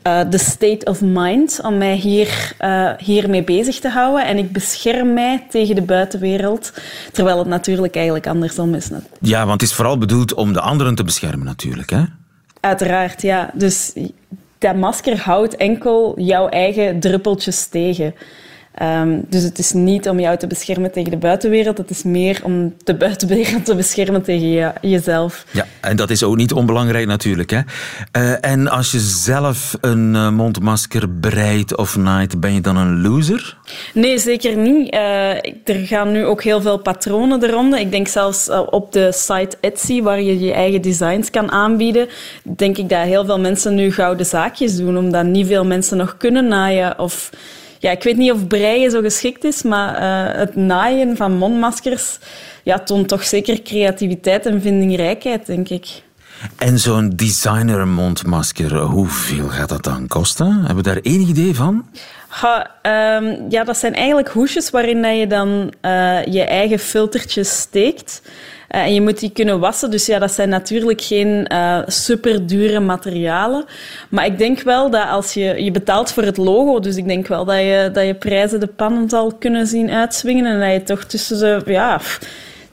de 0.01 0.27
uh, 0.31 0.39
state 0.39 0.81
of 0.83 1.01
mind 1.01 1.59
om 1.63 1.77
mij 1.77 1.95
hier, 1.95 2.53
uh, 2.61 2.91
hiermee 2.97 3.43
bezig 3.43 3.79
te 3.79 3.89
houden. 3.89 4.25
En 4.25 4.37
ik 4.37 4.51
bescherm 4.51 5.13
mij 5.13 5.45
tegen 5.49 5.75
de 5.75 5.81
buitenwereld, 5.81 6.73
terwijl 7.11 7.37
het 7.37 7.47
natuurlijk 7.47 7.95
eigenlijk 7.95 8.27
andersom 8.27 8.75
is. 8.75 8.89
Ja, 9.19 9.45
want 9.45 9.61
het 9.61 9.69
is 9.69 9.75
vooral 9.75 9.97
bedoeld 9.97 10.33
om 10.33 10.53
de 10.53 10.61
anderen 10.61 10.95
te 10.95 11.03
beschermen 11.03 11.45
natuurlijk, 11.45 11.89
hè? 11.89 12.03
Uiteraard, 12.59 13.21
ja. 13.21 13.49
Dus 13.53 13.93
dat 14.57 14.75
masker 14.75 15.19
houdt 15.19 15.55
enkel 15.55 16.19
jouw 16.19 16.47
eigen 16.47 16.99
druppeltjes 16.99 17.67
tegen. 17.67 18.15
Um, 18.81 19.25
dus 19.29 19.43
het 19.43 19.59
is 19.59 19.71
niet 19.71 20.09
om 20.09 20.19
jou 20.19 20.37
te 20.37 20.47
beschermen 20.47 20.91
tegen 20.91 21.11
de 21.11 21.17
buitenwereld, 21.17 21.77
het 21.77 21.89
is 21.89 22.03
meer 22.03 22.39
om 22.43 22.73
de 22.83 22.95
buitenwereld 22.95 23.65
te 23.65 23.75
beschermen 23.75 24.21
tegen 24.21 24.49
je, 24.49 24.71
jezelf. 24.81 25.45
Ja, 25.51 25.65
en 25.81 25.95
dat 25.95 26.09
is 26.09 26.23
ook 26.23 26.35
niet 26.35 26.53
onbelangrijk 26.53 27.07
natuurlijk. 27.07 27.49
Hè? 27.49 27.59
Uh, 28.17 28.51
en 28.51 28.67
als 28.67 28.91
je 28.91 28.99
zelf 28.99 29.77
een 29.81 30.13
uh, 30.13 30.29
mondmasker 30.29 31.09
breidt 31.09 31.77
of 31.77 31.97
naait, 31.97 32.39
ben 32.39 32.53
je 32.53 32.61
dan 32.61 32.77
een 32.77 33.01
loser? 33.01 33.57
Nee, 33.93 34.17
zeker 34.17 34.57
niet. 34.57 34.93
Uh, 34.93 35.29
er 35.63 35.85
gaan 35.85 36.11
nu 36.11 36.25
ook 36.25 36.43
heel 36.43 36.61
veel 36.61 36.77
patronen 36.77 37.43
eronder. 37.43 37.79
Ik 37.79 37.91
denk 37.91 38.07
zelfs 38.07 38.49
op 38.69 38.91
de 38.91 39.11
site 39.11 39.57
Etsy, 39.61 40.01
waar 40.01 40.21
je 40.21 40.39
je 40.39 40.53
eigen 40.53 40.81
designs 40.81 41.29
kan 41.29 41.51
aanbieden, 41.51 42.07
denk 42.43 42.77
ik 42.77 42.89
dat 42.89 43.03
heel 43.03 43.25
veel 43.25 43.39
mensen 43.39 43.75
nu 43.75 43.91
gouden 43.91 44.25
zaakjes 44.25 44.77
doen, 44.77 44.97
omdat 44.97 45.25
niet 45.25 45.47
veel 45.47 45.65
mensen 45.65 45.97
nog 45.97 46.17
kunnen 46.17 46.47
naaien 46.47 46.99
of 46.99 47.29
ja, 47.81 47.91
ik 47.91 48.03
weet 48.03 48.17
niet 48.17 48.31
of 48.31 48.47
breien 48.47 48.91
zo 48.91 49.01
geschikt 49.01 49.43
is, 49.43 49.63
maar 49.63 50.01
uh, 50.01 50.37
het 50.39 50.55
naaien 50.55 51.17
van 51.17 51.37
mondmaskers 51.37 52.19
ja, 52.63 52.79
toont 52.79 53.07
toch 53.07 53.23
zeker 53.23 53.61
creativiteit 53.61 54.45
en 54.45 54.61
vindingrijkheid, 54.61 55.45
denk 55.45 55.69
ik. 55.69 56.01
En 56.57 56.79
zo'n 56.79 57.09
designer 57.15 57.87
mondmasker, 57.87 58.77
hoeveel 58.77 59.47
gaat 59.47 59.69
dat 59.69 59.83
dan 59.83 60.07
kosten? 60.07 60.55
Hebben 60.55 60.75
we 60.75 60.81
daar 60.81 60.99
enig 61.01 61.27
idee 61.27 61.55
van? 61.55 61.85
Ha, 62.27 62.71
ehm, 62.81 63.35
ja, 63.49 63.63
dat 63.63 63.77
zijn 63.77 63.93
eigenlijk 63.93 64.29
hoesjes 64.29 64.69
waarin 64.69 65.01
dat 65.01 65.17
je 65.17 65.27
dan 65.27 65.73
uh, 65.81 66.25
je 66.25 66.43
eigen 66.43 66.79
filtertjes 66.79 67.59
steekt. 67.59 68.21
Uh, 68.75 68.81
en 68.81 68.93
je 68.93 69.01
moet 69.01 69.19
die 69.19 69.31
kunnen 69.31 69.59
wassen. 69.59 69.91
Dus 69.91 70.05
ja, 70.05 70.19
dat 70.19 70.31
zijn 70.31 70.49
natuurlijk 70.49 71.01
geen 71.01 71.47
uh, 71.53 71.79
super 71.85 72.47
dure 72.47 72.79
materialen. 72.79 73.65
Maar 74.09 74.25
ik 74.25 74.37
denk 74.37 74.61
wel 74.61 74.89
dat 74.89 75.07
als 75.07 75.33
je... 75.33 75.63
Je 75.63 75.71
betaalt 75.71 76.11
voor 76.11 76.23
het 76.23 76.37
logo, 76.37 76.79
dus 76.79 76.95
ik 76.95 77.07
denk 77.07 77.27
wel 77.27 77.45
dat 77.45 77.57
je, 77.57 77.89
dat 77.93 78.05
je 78.05 78.15
prijzen 78.15 78.59
de 78.59 78.67
pannen 78.67 79.09
zal 79.09 79.33
kunnen 79.33 79.67
zien 79.67 79.89
uitswingen. 79.89 80.45
En 80.45 80.59
dat 80.59 80.71
je 80.71 80.83
toch 80.83 81.03
tussen 81.03 81.39
de... 81.39 81.71
Ja, 81.71 82.01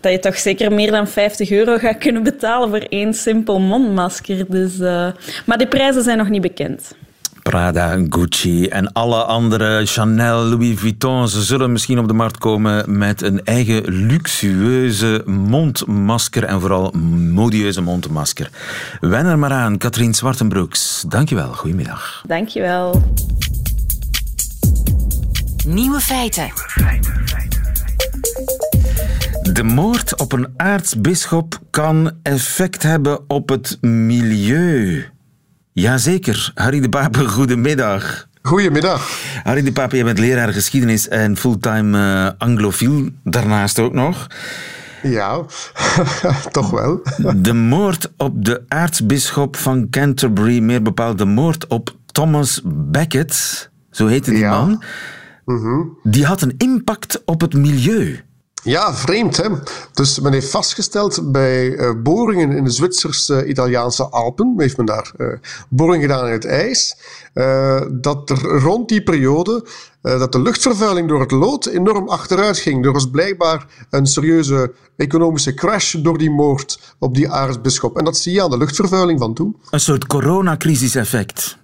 dat 0.01 0.13
je 0.13 0.19
toch 0.19 0.39
zeker 0.39 0.73
meer 0.73 0.91
dan 0.91 1.09
50 1.09 1.51
euro 1.51 1.79
gaat 1.79 1.99
kunnen 1.99 2.23
betalen 2.23 2.69
voor 2.69 2.87
één 2.89 3.15
simpel 3.15 3.61
mondmasker. 3.61 4.45
Dus, 4.49 4.79
uh, 4.79 5.09
maar 5.47 5.59
die 5.59 5.67
prijzen 5.67 6.03
zijn 6.03 6.19
nog 6.19 6.29
niet 6.29 6.43
bekend. 6.43 6.95
Prada, 7.49 7.99
Gucci 8.09 8.67
en 8.67 8.93
alle 8.93 9.25
andere 9.25 9.87
Chanel, 9.87 10.45
Louis 10.45 10.79
Vuitton, 10.79 11.29
ze 11.29 11.43
zullen 11.43 11.73
misschien 11.73 11.99
op 11.99 12.09
de 12.09 12.15
markt 12.15 12.39
komen 12.39 12.99
met 12.99 13.23
een 13.23 13.45
eigen 13.45 13.83
luxueuze 13.85 15.23
mondmasker 15.27 16.45
en 16.45 16.61
vooral 16.61 16.91
modieuze 17.33 17.81
mondmasker. 17.81 18.51
Wen 19.01 19.27
er 19.27 19.39
maar 19.39 19.53
aan, 19.53 19.79
Katrien 19.79 20.15
Zwartenbroeks. 20.15 21.05
Dankjewel, 21.09 21.53
goedemiddag. 21.53 22.23
Dankjewel. 22.27 23.03
Nieuwe 25.67 26.01
feiten. 26.01 26.53
De 29.53 29.63
moord 29.63 30.21
op 30.21 30.33
een 30.33 30.49
aartsbisschop 30.57 31.59
kan 31.71 32.13
effect 32.23 32.83
hebben 32.83 33.31
op 33.31 33.49
het 33.49 33.79
milieu. 33.81 35.07
Jazeker. 35.79 36.53
Harry 36.55 36.81
de 36.81 36.89
Pape, 36.89 37.29
goedemiddag. 37.37 38.29
Goedemiddag. 38.43 39.11
Harry 39.43 39.63
de 39.63 39.73
Pape, 39.73 39.97
je 39.97 40.05
bent 40.05 40.19
leraar 40.19 40.53
geschiedenis 40.53 41.09
en 41.09 41.37
fulltime 41.37 41.99
uh, 41.99 42.31
anglofiel, 42.39 43.09
daarnaast 43.25 43.79
ook 43.79 43.93
nog. 43.93 44.27
Ja, 45.03 45.45
toch 46.51 46.71
wel. 46.71 47.03
de 47.37 47.53
moord 47.53 48.13
op 48.17 48.45
de 48.45 48.63
aartsbisschop 48.69 49.57
van 49.57 49.91
Canterbury, 49.91 50.61
meer 50.61 50.83
bepaald 50.83 51.19
de 51.19 51.25
moord 51.25 51.67
op 51.67 51.97
Thomas 52.07 52.61
Becket, 52.65 53.71
zo 53.91 54.07
heette 54.07 54.31
die 54.31 54.39
ja. 54.39 54.51
man, 54.51 54.85
mm 55.45 55.59
-hmm. 55.59 55.99
die 56.03 56.25
had 56.25 56.43
een 56.43 56.55
impact 56.57 57.23
op 57.25 57.41
het 57.41 57.55
milieu. 57.55 58.21
Ja, 58.63 58.95
vreemd 58.95 59.37
hè. 59.37 59.49
Dus 59.93 60.21
men 60.21 60.33
heeft 60.33 60.51
vastgesteld 60.51 61.33
bij 61.33 61.67
uh, 61.67 61.91
boringen 62.03 62.51
in 62.51 62.65
de 62.65 62.71
Zwitsers-Italiaanse 62.71 64.03
uh, 64.03 64.11
Alpen, 64.11 64.55
heeft 64.57 64.77
men 64.77 64.87
daar 64.87 65.13
uh, 65.17 65.27
boringen 65.69 66.09
gedaan 66.09 66.27
in 66.27 66.33
het 66.33 66.45
ijs, 66.45 66.97
uh, 67.35 67.81
dat 67.91 68.31
er 68.31 68.39
rond 68.41 68.89
die 68.89 69.03
periode 69.03 69.65
dat 70.01 70.33
de 70.33 70.43
luchtvervuiling 70.43 71.09
door 71.09 71.21
het 71.21 71.31
lood 71.31 71.67
enorm 71.67 72.09
achteruit 72.09 72.59
ging. 72.59 72.85
Er 72.85 72.93
was 72.93 73.11
blijkbaar 73.11 73.67
een 73.91 74.07
serieuze 74.07 74.73
economische 74.97 75.55
crash 75.55 75.95
door 75.95 76.19
die 76.19 76.31
moord 76.31 76.95
op 76.99 77.15
die 77.15 77.31
aartsbisschop. 77.31 77.99
En 77.99 78.05
dat 78.05 78.17
zie 78.17 78.33
je 78.33 78.43
aan 78.43 78.51
de 78.51 78.59
luchtvervuiling 78.59 79.19
van 79.19 79.35
toen. 79.35 79.57
Een 79.71 79.81
soort 79.81 80.07
coronacrisis-effect. 80.07 81.58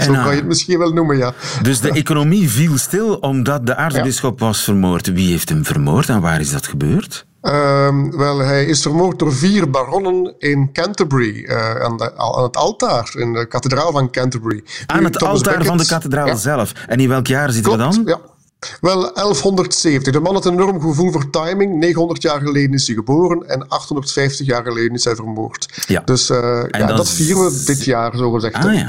Zo 0.00 0.12
kan 0.12 0.30
je 0.30 0.36
het 0.36 0.46
misschien 0.46 0.78
wel 0.78 0.92
noemen, 0.92 1.16
ja. 1.16 1.32
Dus 1.62 1.80
de 1.80 1.92
economie 1.92 2.50
viel 2.50 2.78
stil 2.78 3.14
omdat 3.14 3.66
de 3.66 3.76
aartsbisschop 3.76 4.40
ja. 4.40 4.46
was 4.46 4.64
vermoord. 4.64 5.12
Wie 5.12 5.30
heeft 5.30 5.48
hem 5.48 5.64
vermoord 5.64 6.08
en 6.08 6.20
waar 6.20 6.40
is 6.40 6.50
dat 6.50 6.66
gebeurd? 6.66 7.26
Um, 7.42 8.16
wel, 8.16 8.38
hij 8.38 8.64
is 8.64 8.82
vermoord 8.82 9.18
door 9.18 9.32
vier 9.32 9.70
baronnen 9.70 10.34
in 10.38 10.72
Canterbury, 10.72 11.44
uh, 11.44 11.80
aan, 11.80 11.96
de, 11.96 12.16
aan, 12.16 12.42
het 12.42 12.56
altaar, 12.56 13.14
in 13.16 13.32
de 13.32 13.46
kathedraal 13.46 13.92
van 13.92 14.10
Canterbury. 14.10 14.64
Aan 14.86 15.04
het 15.04 15.12
Thomas 15.12 15.34
altaar 15.34 15.64
van 15.64 15.76
de 15.76 15.86
kathedraal 15.86 16.26
ja, 16.26 16.34
zelf. 16.34 16.72
En 16.86 17.00
in 17.00 17.08
welk 17.08 17.26
jaar 17.26 17.50
zitten 17.50 17.76
klopt, 17.76 17.96
we 17.96 18.04
dan? 18.04 18.14
Ja. 18.14 18.33
Wel, 18.80 19.00
1170. 19.00 20.12
De 20.12 20.20
man 20.20 20.34
had 20.34 20.44
een 20.44 20.52
enorm 20.52 20.80
gevoel 20.80 21.12
voor 21.12 21.30
timing. 21.30 21.78
900 21.78 22.22
jaar 22.22 22.40
geleden 22.40 22.72
is 22.72 22.86
hij 22.86 22.96
geboren 22.96 23.48
en 23.48 23.68
850 23.68 24.46
jaar 24.46 24.64
geleden 24.64 24.92
is 24.92 25.04
hij 25.04 25.14
vermoord. 25.14 25.82
Ja. 25.86 26.02
Dus 26.04 26.30
uh, 26.30 26.36
ja, 26.70 26.86
dat, 26.86 26.96
dat 26.96 27.10
vieren 27.10 27.44
we 27.44 27.62
dit 27.64 27.84
jaar, 27.84 28.16
zo 28.16 28.30
gezegd. 28.30 28.54
Ah, 28.54 28.74
ja. 28.74 28.88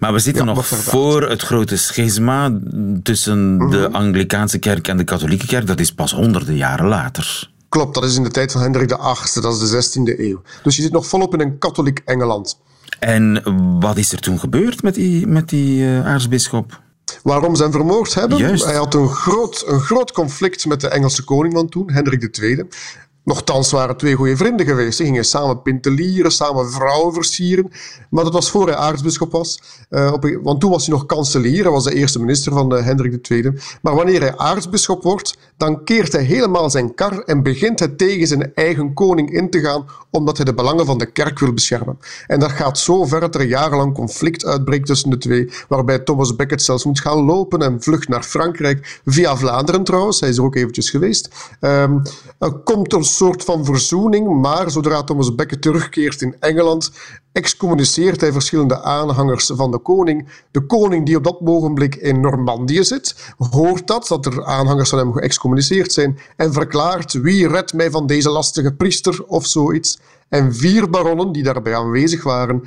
Maar 0.00 0.12
we 0.12 0.18
zitten 0.18 0.46
nog 0.46 0.66
voor 0.66 1.28
het 1.28 1.42
grote 1.42 1.76
schisma 1.76 2.58
tussen 3.02 3.56
-hmm. 3.58 3.70
de 3.70 3.90
Anglikaanse 3.92 4.58
kerk 4.58 4.88
en 4.88 4.96
de 4.96 5.04
katholieke 5.04 5.46
kerk. 5.46 5.66
Dat 5.66 5.80
is 5.80 5.94
pas 5.94 6.12
honderden 6.12 6.56
jaren 6.56 6.86
later. 6.86 7.52
Klopt, 7.68 7.94
dat 7.94 8.04
is 8.04 8.16
in 8.16 8.22
de 8.22 8.30
tijd 8.30 8.52
van 8.52 8.60
Hendrik 8.60 8.88
VIII, 8.88 9.42
dat 9.42 9.62
is 9.62 9.70
de 9.70 10.00
16e 10.00 10.18
eeuw. 10.20 10.42
Dus 10.62 10.76
je 10.76 10.82
zit 10.82 10.92
nog 10.92 11.06
volop 11.06 11.34
in 11.34 11.40
een 11.40 11.58
katholiek 11.58 12.02
Engeland. 12.04 12.58
En 12.98 13.42
wat 13.80 13.96
is 13.96 14.12
er 14.12 14.20
toen 14.20 14.38
gebeurd 14.38 14.82
met 14.82 14.94
die, 14.94 15.26
met 15.26 15.48
die 15.48 15.80
uh, 15.80 16.06
aartsbisschop? 16.06 16.82
Waarom 17.22 17.56
ze 17.56 17.62
hem 17.62 17.72
vermoord 17.72 18.14
hebben? 18.14 18.38
Juist. 18.38 18.64
Hij 18.64 18.74
had 18.74 18.94
een 18.94 19.08
groot, 19.08 19.64
een 19.66 19.80
groot 19.80 20.12
conflict 20.12 20.66
met 20.66 20.80
de 20.80 20.88
Engelse 20.88 21.24
koning 21.24 21.54
van 21.54 21.68
toen, 21.68 21.90
Hendrik 21.90 22.38
II. 22.38 22.62
Nochtans 23.24 23.70
waren 23.70 23.96
twee 23.96 24.14
goede 24.14 24.36
vrienden 24.36 24.66
geweest. 24.66 24.96
Ze 24.96 25.04
gingen 25.04 25.24
samen 25.24 25.62
pintelieren, 25.62 26.32
samen 26.32 26.70
vrouwen 26.70 27.14
versieren. 27.14 27.70
Maar 28.10 28.24
dat 28.24 28.32
was 28.32 28.50
voor 28.50 28.66
hij 28.66 28.76
aartsbisschop 28.76 29.32
was. 29.32 29.62
Uh, 29.90 30.12
op, 30.12 30.38
want 30.42 30.60
toen 30.60 30.70
was 30.70 30.86
hij 30.86 30.94
nog 30.94 31.06
kanselier. 31.06 31.62
Hij 31.62 31.72
was 31.72 31.84
de 31.84 31.94
eerste 31.94 32.18
minister 32.18 32.52
van 32.52 32.74
uh, 32.74 32.84
Hendrik 32.84 33.28
II. 33.28 33.52
Maar 33.82 33.94
wanneer 33.94 34.20
hij 34.20 34.36
aartsbisschop 34.36 35.02
wordt, 35.02 35.36
dan 35.56 35.84
keert 35.84 36.12
hij 36.12 36.22
helemaal 36.22 36.70
zijn 36.70 36.94
kar 36.94 37.18
en 37.18 37.42
begint 37.42 37.78
hij 37.78 37.88
tegen 37.88 38.26
zijn 38.26 38.54
eigen 38.54 38.94
koning 38.94 39.32
in 39.32 39.50
te 39.50 39.60
gaan, 39.60 39.86
omdat 40.10 40.36
hij 40.36 40.44
de 40.44 40.54
belangen 40.54 40.86
van 40.86 40.98
de 40.98 41.12
kerk 41.12 41.38
wil 41.38 41.52
beschermen. 41.52 41.98
En 42.26 42.40
dat 42.40 42.50
gaat 42.50 42.78
zo 42.78 43.04
ver 43.04 43.20
dat 43.20 43.34
er 43.34 43.44
jarenlang 43.44 43.94
conflict 43.94 44.44
uitbreekt 44.44 44.86
tussen 44.86 45.10
de 45.10 45.18
twee, 45.18 45.50
waarbij 45.68 45.98
Thomas 45.98 46.36
Becket 46.36 46.62
zelfs 46.62 46.84
moet 46.84 47.00
gaan 47.00 47.24
lopen 47.24 47.62
en 47.62 47.82
vlucht 47.82 48.08
naar 48.08 48.22
Frankrijk, 48.22 49.00
via 49.04 49.36
Vlaanderen 49.36 49.84
trouwens. 49.84 50.20
Hij 50.20 50.28
is 50.28 50.36
er 50.36 50.44
ook 50.44 50.56
eventjes 50.56 50.90
geweest. 50.90 51.28
Um, 51.60 52.02
komt 52.64 52.92
een 52.92 53.04
soort 53.14 53.44
van 53.44 53.64
verzoening, 53.64 54.40
maar 54.40 54.70
zodra 54.70 55.04
Thomas 55.04 55.34
Becket 55.34 55.62
terugkeert 55.62 56.20
in 56.20 56.36
Engeland, 56.40 56.90
excommuniceert 57.32 58.20
hij 58.20 58.32
verschillende 58.32 58.82
aanhangers 58.82 59.50
van 59.54 59.70
de 59.70 59.78
koning. 59.78 60.28
De 60.50 60.66
koning 60.66 61.06
die 61.06 61.16
op 61.16 61.24
dat 61.24 61.40
ogenblik 61.44 61.94
in 61.94 62.20
Normandië 62.20 62.84
zit, 62.84 63.34
hoort 63.50 63.86
dat, 63.86 64.08
dat 64.08 64.26
er 64.26 64.44
aanhangers 64.44 64.88
van 64.88 64.98
hem 64.98 65.12
geëxcommuniceerd 65.12 65.92
zijn, 65.92 66.18
en 66.36 66.52
verklaart 66.52 67.12
wie 67.12 67.48
redt 67.48 67.72
mij 67.72 67.90
van 67.90 68.06
deze 68.06 68.30
lastige 68.30 68.74
priester 68.74 69.24
of 69.26 69.46
zoiets. 69.46 69.98
En 70.28 70.54
vier 70.54 70.90
baronnen 70.90 71.32
die 71.32 71.42
daarbij 71.42 71.76
aanwezig 71.76 72.22
waren, 72.22 72.62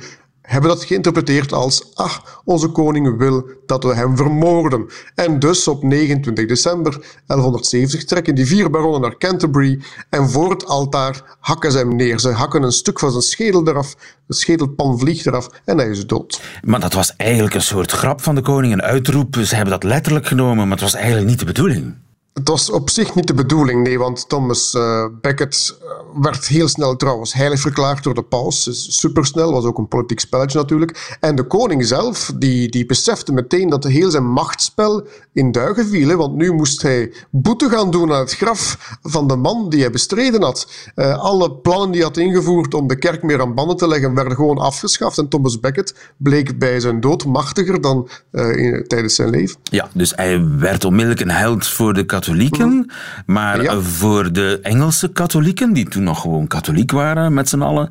hebben 0.48 0.70
dat 0.70 0.84
geïnterpreteerd 0.84 1.52
als 1.52 1.94
ah, 1.94 2.16
onze 2.44 2.68
koning 2.68 3.18
wil 3.18 3.50
dat 3.66 3.84
we 3.84 3.94
hem 3.94 4.16
vermoorden. 4.16 4.86
En 5.14 5.38
dus 5.38 5.68
op 5.68 5.82
29 5.82 6.46
december 6.46 6.92
1170 7.26 8.04
trekken 8.04 8.34
die 8.34 8.46
vier 8.46 8.70
baronnen 8.70 9.00
naar 9.00 9.16
Canterbury 9.18 9.80
en 10.10 10.30
voor 10.30 10.50
het 10.50 10.66
altaar 10.66 11.36
hakken 11.40 11.72
ze 11.72 11.78
hem 11.78 11.96
neer. 11.96 12.18
Ze 12.18 12.28
hakken 12.28 12.62
een 12.62 12.72
stuk 12.72 12.98
van 12.98 13.10
zijn 13.10 13.22
schedel 13.22 13.68
eraf, 13.68 13.94
de 14.26 14.34
schedelpan 14.34 14.98
vliegt 14.98 15.26
eraf 15.26 15.48
en 15.64 15.78
hij 15.78 15.88
is 15.88 16.06
dood. 16.06 16.42
Maar 16.62 16.80
dat 16.80 16.92
was 16.92 17.16
eigenlijk 17.16 17.54
een 17.54 17.62
soort 17.62 17.90
grap 17.90 18.20
van 18.20 18.34
de 18.34 18.42
koning, 18.42 18.72
een 18.72 18.82
uitroep. 18.82 19.36
Ze 19.36 19.54
hebben 19.54 19.72
dat 19.72 19.90
letterlijk 19.90 20.26
genomen, 20.26 20.68
maar 20.68 20.76
het 20.76 20.80
was 20.80 20.94
eigenlijk 20.94 21.26
niet 21.26 21.38
de 21.38 21.44
bedoeling. 21.44 21.94
Het 22.32 22.48
was 22.48 22.70
op 22.70 22.90
zich 22.90 23.14
niet 23.14 23.26
de 23.26 23.34
bedoeling, 23.34 23.82
nee, 23.82 23.98
want 23.98 24.28
Thomas 24.28 24.74
uh, 24.74 25.06
Becket 25.20 25.78
werd 26.14 26.46
heel 26.46 26.68
snel 26.68 26.96
trouwens 26.96 27.32
heilig 27.32 27.60
verklaard 27.60 28.02
door 28.02 28.14
de 28.14 28.22
paus. 28.22 28.68
Supersnel, 28.98 29.52
was 29.52 29.64
ook 29.64 29.78
een 29.78 29.88
politiek 29.88 30.20
spelletje 30.20 30.58
natuurlijk. 30.58 31.16
En 31.20 31.36
de 31.36 31.42
koning 31.42 31.86
zelf, 31.86 32.32
die, 32.36 32.68
die 32.68 32.86
besefte 32.86 33.32
meteen 33.32 33.68
dat 33.68 33.84
heel 33.84 34.10
zijn 34.10 34.30
machtsspel 34.30 35.06
in 35.32 35.52
duigen 35.52 35.86
viel. 35.86 36.08
Hè, 36.08 36.16
want 36.16 36.34
nu 36.34 36.52
moest 36.52 36.82
hij 36.82 37.12
boete 37.30 37.68
gaan 37.68 37.90
doen 37.90 38.12
aan 38.12 38.20
het 38.20 38.34
graf 38.34 38.96
van 39.02 39.26
de 39.28 39.36
man 39.36 39.68
die 39.68 39.80
hij 39.80 39.90
bestreden 39.90 40.42
had. 40.42 40.68
Uh, 40.96 41.18
alle 41.18 41.52
plannen 41.52 41.90
die 41.90 42.00
hij 42.00 42.08
had 42.08 42.16
ingevoerd 42.16 42.74
om 42.74 42.86
de 42.86 42.98
kerk 42.98 43.22
meer 43.22 43.40
aan 43.40 43.54
banden 43.54 43.76
te 43.76 43.88
leggen, 43.88 44.14
werden 44.14 44.34
gewoon 44.34 44.58
afgeschaft. 44.58 45.18
En 45.18 45.28
Thomas 45.28 45.60
Becket 45.60 45.94
bleek 46.16 46.58
bij 46.58 46.80
zijn 46.80 47.00
dood 47.00 47.24
machtiger 47.24 47.80
dan 47.80 48.08
in, 48.32 48.84
tijdens 48.86 49.14
zijn 49.14 49.30
leven. 49.30 49.56
Ja, 49.62 49.88
dus 49.92 50.12
hij 50.16 50.48
werd 50.58 50.84
onmiddellijk 50.84 51.20
een 51.20 51.30
held 51.30 51.66
voor 51.66 51.94
de 51.94 52.04
katholieken. 52.04 52.92
Maar 53.26 53.62
ja. 53.62 53.80
voor 53.80 54.32
de 54.32 54.58
Engelse 54.62 55.12
katholieken, 55.12 55.72
die 55.72 55.87
toen 55.88 56.02
nog 56.02 56.20
gewoon 56.20 56.46
katholiek 56.46 56.90
waren 56.90 57.34
met 57.34 57.48
z'n 57.48 57.62
allen, 57.62 57.90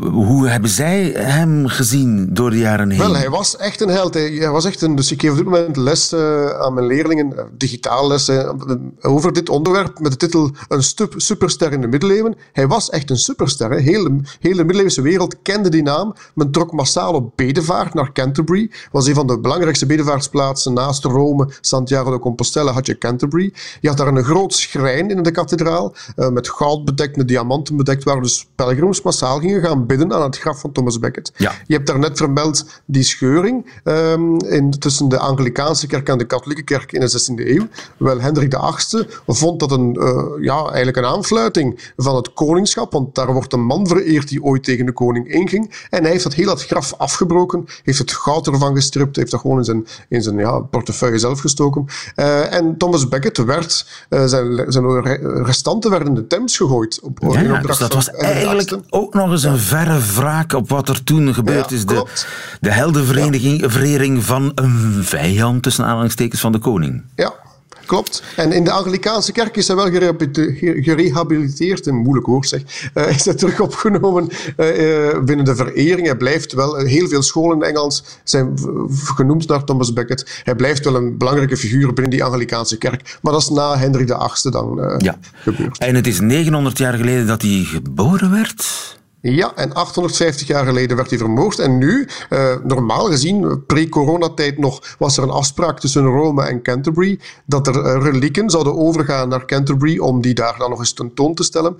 hoe 0.00 0.48
hebben 0.48 0.70
zij 0.70 1.02
hem 1.16 1.66
gezien 1.66 2.34
door 2.34 2.50
de 2.50 2.58
jaren 2.58 2.90
heen? 2.90 2.98
Wel, 2.98 3.16
hij 3.16 3.30
was 3.30 3.56
echt 3.56 3.80
een 3.80 3.88
held. 3.88 4.14
Hij 4.14 4.50
was 4.50 4.64
echt 4.64 4.82
een, 4.82 4.94
dus 4.94 5.12
ik 5.12 5.20
geef 5.20 5.30
op 5.30 5.36
dit 5.36 5.44
moment 5.44 5.76
les 5.76 6.12
uh, 6.12 6.50
aan 6.50 6.74
mijn 6.74 6.86
leerlingen, 6.86 7.32
uh, 7.36 7.42
digitaal 7.52 8.08
les, 8.08 8.28
uh, 8.28 8.52
over 9.00 9.32
dit 9.32 9.48
onderwerp 9.48 9.98
met 9.98 10.10
de 10.10 10.16
titel 10.16 10.50
Een 10.68 10.82
superster 11.16 11.72
in 11.72 11.80
de 11.80 11.86
middeleeuwen. 11.86 12.36
Hij 12.52 12.66
was 12.66 12.90
echt 12.90 13.10
een 13.10 13.18
superster. 13.18 13.68
De, 13.68 13.82
heel 13.82 14.04
de 14.40 14.64
middeleeuwse 14.64 15.02
wereld 15.02 15.42
kende 15.42 15.68
die 15.68 15.82
naam. 15.82 16.14
Men 16.34 16.50
trok 16.50 16.72
massaal 16.72 17.12
op 17.12 17.36
bedevaart 17.36 17.94
naar 17.94 18.12
Canterbury. 18.12 18.70
was 18.92 19.06
een 19.06 19.14
van 19.14 19.26
de 19.26 19.40
belangrijkste 19.40 19.86
bedevaartsplaatsen 19.86 20.72
naast 20.72 21.04
Rome, 21.04 21.48
Santiago 21.60 22.10
de 22.10 22.18
Compostela 22.18 22.72
had 22.72 22.86
je 22.86 22.98
Canterbury. 22.98 23.54
Je 23.80 23.88
had 23.88 23.96
daar 23.96 24.06
een 24.06 24.24
groot 24.24 24.54
schrijn 24.54 25.10
in 25.10 25.22
de 25.22 25.30
kathedraal, 25.30 25.94
met 26.16 26.48
goud 26.48 26.84
bedekt, 27.00 27.16
met 27.16 27.28
diamanten 27.28 27.76
bedekt, 27.76 28.04
waar 28.04 28.20
dus 28.20 28.48
pelgrims 28.54 29.02
massaal 29.02 29.38
gingen 29.38 29.62
gaan 29.62 29.86
bidden 29.86 30.12
aan 30.12 30.22
het 30.22 30.38
graf 30.38 30.60
van 30.60 30.72
Thomas 30.72 30.98
Becket. 30.98 31.32
Ja. 31.36 31.52
Je 31.66 31.74
hebt 31.74 31.86
daar 31.86 31.98
net 31.98 32.16
vermeld 32.16 32.82
die 32.84 33.02
scheuring 33.02 33.66
um, 33.84 34.38
in, 34.38 34.70
tussen 34.70 35.08
de 35.08 35.18
Anglikaanse 35.18 35.86
kerk 35.86 36.08
en 36.08 36.18
de 36.18 36.24
katholieke 36.24 36.62
kerk 36.62 36.92
in 36.92 37.00
de 37.00 37.30
16e 37.32 37.46
eeuw. 37.46 37.66
Wel, 37.96 38.20
Hendrik 38.20 38.54
VIII 38.54 39.06
vond 39.26 39.60
dat 39.60 39.70
een, 39.70 39.96
uh, 40.00 40.44
ja, 40.44 40.64
eigenlijk 40.64 40.96
een 40.96 41.04
aanfluiting 41.04 41.92
van 41.96 42.16
het 42.16 42.32
koningschap, 42.32 42.92
want 42.92 43.14
daar 43.14 43.32
wordt 43.32 43.52
een 43.52 43.64
man 43.64 43.86
vereerd 43.86 44.28
die 44.28 44.42
ooit 44.42 44.64
tegen 44.64 44.86
de 44.86 44.92
koning 44.92 45.28
inging. 45.32 45.86
En 45.90 46.02
hij 46.02 46.10
heeft 46.10 46.24
dat 46.24 46.34
heel 46.34 46.46
dat 46.46 46.64
graf 46.64 46.94
afgebroken, 46.96 47.64
heeft 47.82 47.98
het 47.98 48.12
goud 48.12 48.46
ervan 48.46 48.74
gestript, 48.74 49.16
heeft 49.16 49.30
dat 49.30 49.40
gewoon 49.40 49.58
in 49.58 49.64
zijn, 49.64 49.86
in 50.08 50.22
zijn 50.22 50.38
ja, 50.38 50.58
portefeuille 50.60 51.18
zelf 51.18 51.40
gestoken. 51.40 51.84
Uh, 52.16 52.54
en 52.54 52.76
Thomas 52.78 53.08
Becket 53.08 53.36
werd, 53.36 54.06
uh, 54.10 54.24
zijn, 54.24 54.72
zijn 54.72 55.02
restanten 55.44 55.90
werden 55.90 56.08
in 56.08 56.14
de 56.14 56.26
Thames 56.26 56.56
gegooid. 56.56 56.79
Op, 57.02 57.18
ja, 57.32 57.40
ja, 57.40 57.60
dus 57.60 57.78
dat 57.78 57.92
was 57.92 58.10
eigenlijk 58.10 58.76
ook 58.90 59.14
nog 59.14 59.30
eens 59.30 59.42
een 59.42 59.58
verre 59.58 59.98
wraak 60.14 60.52
op 60.52 60.68
wat 60.68 60.88
er 60.88 61.04
toen 61.04 61.34
gebeurd 61.34 61.70
ja, 61.70 61.76
is. 61.76 61.86
De, 61.86 62.06
de 62.60 62.70
heldenvereniging 62.70 64.24
van 64.24 64.52
een 64.54 65.04
vijand, 65.04 65.62
tussen 65.62 65.84
aanhalingstekens, 65.84 66.40
van 66.40 66.52
de 66.52 66.58
koning. 66.58 67.02
Ja, 67.14 67.32
Klopt. 67.90 68.22
En 68.36 68.52
in 68.52 68.64
de 68.64 68.70
Anglikaanse 68.70 69.32
kerk 69.32 69.56
is 69.56 69.66
hij 69.66 69.76
wel 69.76 69.90
gerehabiliteerd, 69.90 71.86
een 71.86 71.96
moeilijk 71.96 72.26
woord 72.26 72.48
zeg, 72.48 72.90
uh, 72.94 73.08
is 73.08 73.24
hij 73.24 73.34
terug 73.34 73.60
opgenomen 73.60 74.28
uh, 74.56 75.18
binnen 75.24 75.44
de 75.44 75.56
verering. 75.56 76.06
Hij 76.06 76.16
blijft 76.16 76.52
wel, 76.52 76.76
heel 76.76 77.08
veel 77.08 77.22
scholen 77.22 77.56
in 77.56 77.62
Engeland 77.62 78.20
zijn 78.24 78.58
genoemd 79.04 79.48
naar 79.48 79.64
Thomas 79.64 79.92
Becket. 79.92 80.40
Hij 80.42 80.54
blijft 80.54 80.84
wel 80.84 80.94
een 80.94 81.18
belangrijke 81.18 81.56
figuur 81.56 81.92
binnen 81.92 82.10
die 82.10 82.24
Anglikaanse 82.24 82.78
kerk. 82.78 83.18
Maar 83.22 83.32
dat 83.32 83.42
is 83.42 83.48
na 83.48 83.78
Hendrik 83.78 84.08
VIII 84.08 84.52
dan 84.52 84.78
uh, 84.78 84.94
ja. 84.98 85.18
gebeurd. 85.34 85.78
En 85.78 85.94
het 85.94 86.06
is 86.06 86.20
900 86.20 86.78
jaar 86.78 86.94
geleden 86.94 87.26
dat 87.26 87.42
hij 87.42 87.62
geboren 87.64 88.30
werd? 88.30 88.98
Ja, 89.22 89.52
en 89.54 89.72
850 89.74 90.46
jaar 90.46 90.64
geleden 90.64 90.96
werd 90.96 91.10
hij 91.10 91.18
vermoord. 91.18 91.58
En 91.58 91.78
nu, 91.78 92.08
uh, 92.30 92.54
normaal 92.64 93.04
gezien, 93.04 93.64
pre-coronatijd 93.66 94.58
nog, 94.58 94.96
was 94.98 95.16
er 95.16 95.22
een 95.22 95.30
afspraak 95.30 95.80
tussen 95.80 96.04
Rome 96.04 96.42
en 96.44 96.62
Canterbury 96.62 97.18
dat 97.46 97.66
er 97.66 97.76
uh, 97.76 98.02
relieken 98.02 98.50
zouden 98.50 98.76
overgaan 98.76 99.28
naar 99.28 99.44
Canterbury 99.46 99.98
om 99.98 100.20
die 100.20 100.34
daar 100.34 100.58
dan 100.58 100.70
nog 100.70 100.78
eens 100.78 100.92
tentoon 100.92 101.34
te 101.34 101.42
stellen. 101.42 101.76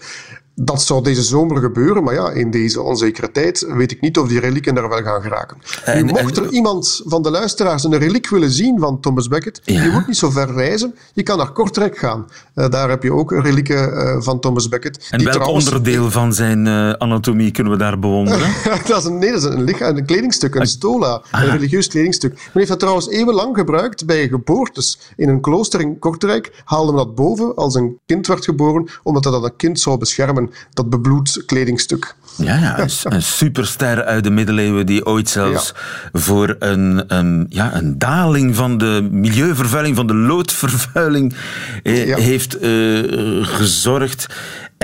Dat 0.62 0.82
zou 0.82 1.02
deze 1.02 1.22
zomer 1.22 1.60
gebeuren, 1.60 2.04
maar 2.04 2.14
ja, 2.14 2.30
in 2.30 2.50
deze 2.50 2.82
onzekere 2.82 3.30
tijd 3.30 3.66
weet 3.68 3.90
ik 3.90 4.00
niet 4.00 4.18
of 4.18 4.28
die 4.28 4.40
relieken 4.40 4.74
daar 4.74 4.88
wel 4.88 5.02
gaan 5.02 5.22
geraken. 5.22 5.56
En, 5.84 6.06
nu, 6.06 6.12
mocht 6.12 6.36
er 6.36 6.44
en... 6.44 6.52
iemand 6.52 7.02
van 7.04 7.22
de 7.22 7.30
luisteraars 7.30 7.84
een 7.84 7.98
reliek 7.98 8.28
willen 8.28 8.50
zien 8.50 8.78
van 8.78 9.00
Thomas 9.00 9.28
Becket, 9.28 9.60
ja. 9.64 9.82
je 9.82 9.90
moet 9.90 10.06
niet 10.06 10.16
zo 10.16 10.30
ver 10.30 10.52
reizen. 10.52 10.94
Je 11.12 11.22
kan 11.22 11.38
naar 11.38 11.52
Kortrijk 11.52 11.98
gaan. 11.98 12.26
Uh, 12.54 12.68
daar 12.68 12.88
heb 12.88 13.02
je 13.02 13.12
ook 13.12 13.32
relieken 13.32 13.92
uh, 13.92 14.16
van 14.18 14.40
Thomas 14.40 14.68
Becket. 14.68 15.08
En 15.10 15.24
welk 15.24 15.32
trouwens... 15.32 15.66
onderdeel 15.66 16.10
van 16.10 16.32
zijn 16.32 16.66
uh, 16.66 16.90
anatomie 16.90 17.50
kunnen 17.50 17.72
we 17.72 17.78
daar 17.78 17.98
bewonderen? 17.98 18.48
dat 18.86 18.98
is 18.98 19.04
een, 19.04 19.18
nee, 19.18 19.32
dat 19.32 19.42
is 19.42 19.48
een, 19.48 19.64
lichaam, 19.64 19.96
een 19.96 20.06
kledingstuk, 20.06 20.54
een 20.54 20.66
stola, 20.66 21.22
ah. 21.30 21.42
een 21.42 21.50
religieus 21.50 21.86
kledingstuk. 21.86 22.32
Men 22.32 22.50
heeft 22.52 22.68
dat 22.68 22.78
trouwens 22.78 23.08
eeuwenlang 23.08 23.56
gebruikt 23.56 24.06
bij 24.06 24.28
geboortes. 24.28 24.98
In 25.16 25.28
een 25.28 25.40
klooster 25.40 25.80
in 25.80 25.98
Kortrijk 25.98 26.62
haalde 26.64 26.92
men 26.92 27.04
dat 27.04 27.14
boven 27.14 27.54
als 27.54 27.74
een 27.74 27.98
kind 28.06 28.26
werd 28.26 28.44
geboren, 28.44 28.88
omdat 29.02 29.22
dat 29.22 29.44
een 29.44 29.56
kind 29.56 29.80
zou 29.80 29.98
beschermen 29.98 30.49
dat 30.72 30.90
bebloed 30.90 31.42
kledingstuk. 31.46 32.14
Ja, 32.36 32.56
ja 32.56 32.78
een, 32.78 32.90
een, 33.14 33.22
superster 33.22 34.04
uit 34.04 34.24
de 34.24 34.30
middeleeuwen 34.30 34.86
die 34.86 35.06
ooit 35.06 35.28
zelfs 35.28 35.72
ja. 36.12 36.20
voor 36.20 36.56
een, 36.58 37.04
een, 37.06 37.46
ja, 37.48 37.74
een 37.74 37.98
daling 37.98 38.56
van 38.56 38.78
de 38.78 39.08
milieuvervuiling, 39.10 39.96
van 39.96 40.06
de 40.06 40.14
loodvervuiling 40.14 41.34
eh, 41.82 42.06
ja. 42.06 42.16
heeft 42.16 42.62
uh, 42.62 43.46
gezorgd. 43.46 44.26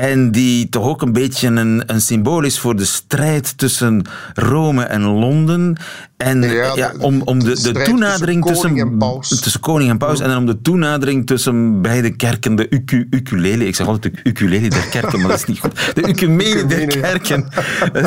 En 0.01 0.31
die 0.31 0.69
toch 0.69 0.85
ook 0.85 1.03
een 1.03 1.13
beetje 1.13 1.49
een, 1.49 1.83
een 1.87 2.01
symbool 2.01 2.43
is 2.43 2.59
voor 2.59 2.77
de 2.77 2.85
strijd 2.85 3.59
tussen 3.59 4.05
Rome 4.35 4.83
en 4.83 5.03
Londen. 5.03 5.77
En 6.17 6.43
ja, 6.43 6.73
ja, 6.75 6.93
om, 6.99 7.23
om 7.23 7.45
de, 7.45 7.63
de 7.63 7.83
toenadering 7.83 8.45
tussen, 8.45 8.99
tussen, 8.99 9.43
tussen 9.43 9.61
koning 9.61 9.91
en 9.91 9.99
paus. 9.99 10.21
En 10.21 10.29
dan 10.29 10.37
om 10.37 10.47
de 10.47 10.61
toenadering 10.61 11.27
tussen 11.27 11.83
beide 11.83 12.17
kerken, 12.17 12.55
de 12.55 12.67
uku, 12.71 13.07
ukulele. 13.11 13.67
Ik 13.67 13.77
zeg 13.77 13.87
altijd 13.87 14.15
de 14.15 14.21
ukulele 14.23 14.69
der 14.69 14.87
kerken, 14.87 15.21
maar 15.21 15.29
dat 15.29 15.39
is 15.39 15.45
niet 15.45 15.61
goed. 15.61 15.95
De 15.95 16.09
ukumele 16.11 16.67
der 16.67 16.87
kerken 16.87 17.49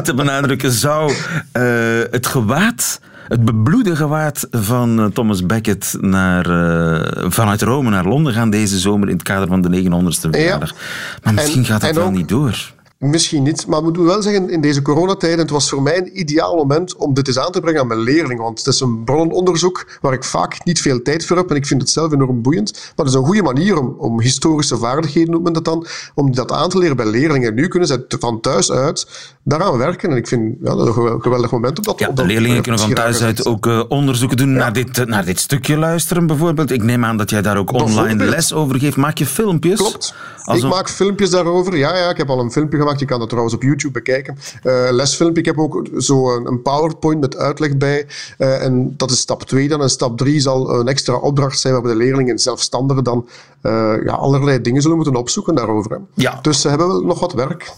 te 0.04 0.14
benadrukken 0.14 0.72
zou 0.72 1.12
uh, 1.12 2.02
het 2.12 2.28
gewaad 2.28 3.00
het 3.30 3.46
bebloede 3.46 3.96
gewaad 3.96 4.48
van 4.52 5.12
Thomas 5.14 5.46
Becket 5.46 5.98
naar, 6.00 6.50
uh, 6.50 7.26
vanuit 7.30 7.62
Rome 7.62 7.90
naar 7.90 8.06
Londen 8.06 8.34
gaan 8.34 8.50
deze 8.50 8.80
zomer 8.80 9.08
in 9.08 9.14
het 9.14 9.24
kader 9.24 9.48
van 9.48 9.62
de 9.62 9.70
900ste 9.70 10.30
verjaardag. 10.30 10.70
Ja. 10.70 10.76
Maar 11.24 11.34
misschien 11.34 11.60
en, 11.60 11.66
gaat 11.66 11.82
het 11.82 11.96
wel 11.96 12.06
ook, 12.06 12.12
niet 12.12 12.30
door. 12.30 12.74
Misschien 13.00 13.44
niet, 13.44 13.68
maar 13.68 13.78
we 13.78 13.84
moeten 13.84 14.06
wel 14.06 14.22
zeggen, 14.22 14.50
in 14.50 14.62
deze 14.62 14.82
coronatijden, 14.82 15.40
het 15.40 15.50
was 15.50 15.70
voor 15.70 15.82
mij 15.82 15.98
een 15.98 16.20
ideaal 16.20 16.56
moment 16.56 16.96
om 16.96 17.14
dit 17.14 17.28
eens 17.28 17.40
aan 17.40 17.52
te 17.52 17.60
brengen 17.60 17.82
aan 17.82 17.88
mijn 17.88 18.00
leerlingen. 18.00 18.44
Want 18.44 18.58
het 18.58 18.68
is 18.68 18.80
een 18.80 19.04
bronnenonderzoek 19.04 19.86
waar 20.02 20.14
ik 20.14 20.24
vaak 20.24 20.66
niet 20.66 20.82
veel 20.82 21.02
tijd 21.02 21.26
voor 21.26 21.38
heb 21.38 21.50
en 21.50 21.56
ik 21.56 21.66
vind 21.66 21.82
het 21.82 21.90
zelf 21.90 22.12
enorm 22.12 22.42
boeiend. 22.42 22.72
Maar 22.74 23.06
het 23.06 23.08
is 23.08 23.14
een 23.14 23.26
goede 23.26 23.44
manier 23.44 23.78
om, 23.78 23.96
om 23.98 24.22
historische 24.22 24.78
vaardigheden, 24.78 25.32
noemt 25.32 25.44
men 25.44 25.54
dat 25.54 25.66
dan, 25.66 25.88
om 26.16 26.36
dat 26.36 26.52
aan 26.52 26.70
te 26.70 26.78
leren 26.78 26.96
bij 26.96 27.06
leerlingen. 27.06 27.54
Nu 27.54 27.68
kunnen 27.68 27.88
ze 27.88 28.06
van 28.20 28.42
thuis 28.42 28.72
uit 28.72 29.08
daaraan 29.44 29.78
werken 29.78 30.10
en 30.10 30.18
ik 30.18 30.28
vind 30.28 30.56
ja, 30.62 30.76
dat 30.76 30.88
een 30.88 31.22
geweldig 31.22 31.52
moment 31.52 31.78
om 31.78 31.84
dat 31.84 32.00
ja, 32.00 32.08
op 32.08 32.16
de 32.16 32.26
leerlingen 32.26 32.62
kunnen 32.62 32.82
van 32.82 32.94
thuis 32.94 33.22
uit 33.22 33.46
ook 33.46 33.66
uh, 33.66 33.84
onderzoeken 33.88 34.38
doen, 34.38 34.52
ja. 34.52 34.58
naar, 34.58 34.74
dit, 34.74 35.08
naar 35.08 35.26
dit 35.26 35.40
stukje 35.40 35.78
luisteren 35.78 36.28
bijvoorbeeld. 36.28 36.72
Ik 36.72 36.84
neem 36.84 37.06
aan 37.06 37.18
dat 37.18 37.30
jij 37.30 37.42
daar 37.42 37.58
ook 37.58 37.72
online 37.72 38.26
les 38.26 38.54
over 38.54 38.80
geeft. 38.80 38.98
Maak 38.98 39.18
je 39.18 39.26
filmpjes? 39.26 39.78
Klopt. 39.78 40.14
Ik 40.46 40.64
een... 40.64 40.70
maak 40.70 40.90
filmpjes 40.90 41.30
daarover. 41.30 41.78
Ja, 41.78 41.98
ja, 41.98 42.10
ik 42.10 42.18
heb 42.18 42.30
al 42.30 42.40
een 42.40 42.52
filmpje 42.52 42.78
gemaakt. 42.78 42.89
Je 42.98 43.06
kan 43.06 43.20
dat 43.20 43.28
trouwens 43.28 43.56
op 43.56 43.64
YouTube 43.64 43.94
bekijken. 43.94 44.38
Uh, 44.64 44.88
lesfilmpje. 44.92 45.40
Ik 45.40 45.46
heb 45.46 45.58
ook 45.58 45.88
zo 45.98 46.36
een, 46.36 46.46
een 46.46 46.62
PowerPoint 46.62 47.20
met 47.20 47.38
uitleg 47.38 47.78
bij. 47.78 48.08
Uh, 48.38 48.64
en 48.64 48.94
dat 48.98 49.12
is 49.12 49.20
stap 49.20 49.44
2 49.44 49.68
dan. 49.68 49.82
En 49.82 49.90
stap 49.90 50.18
3 50.18 50.40
zal 50.40 50.80
een 50.80 50.88
extra 50.88 51.16
opdracht 51.16 51.60
zijn 51.60 51.74
waarbij 51.74 51.92
de 51.92 51.98
leerlingen 51.98 52.40
zelfstandig 52.40 53.02
dan 53.02 53.28
uh, 53.64 53.72
ja, 54.06 54.14
allerlei 54.14 54.62
dingen 54.62 54.82
zullen 54.82 54.98
moeten 54.98 55.16
opzoeken 55.16 55.56
daarover. 55.56 55.92
Hè. 55.92 55.98
Ja. 56.14 56.40
Dus 56.42 56.62
ze 56.62 56.70
hebben 56.70 57.06
nog 57.06 57.20
wat 57.20 57.34
werk. 57.34 57.74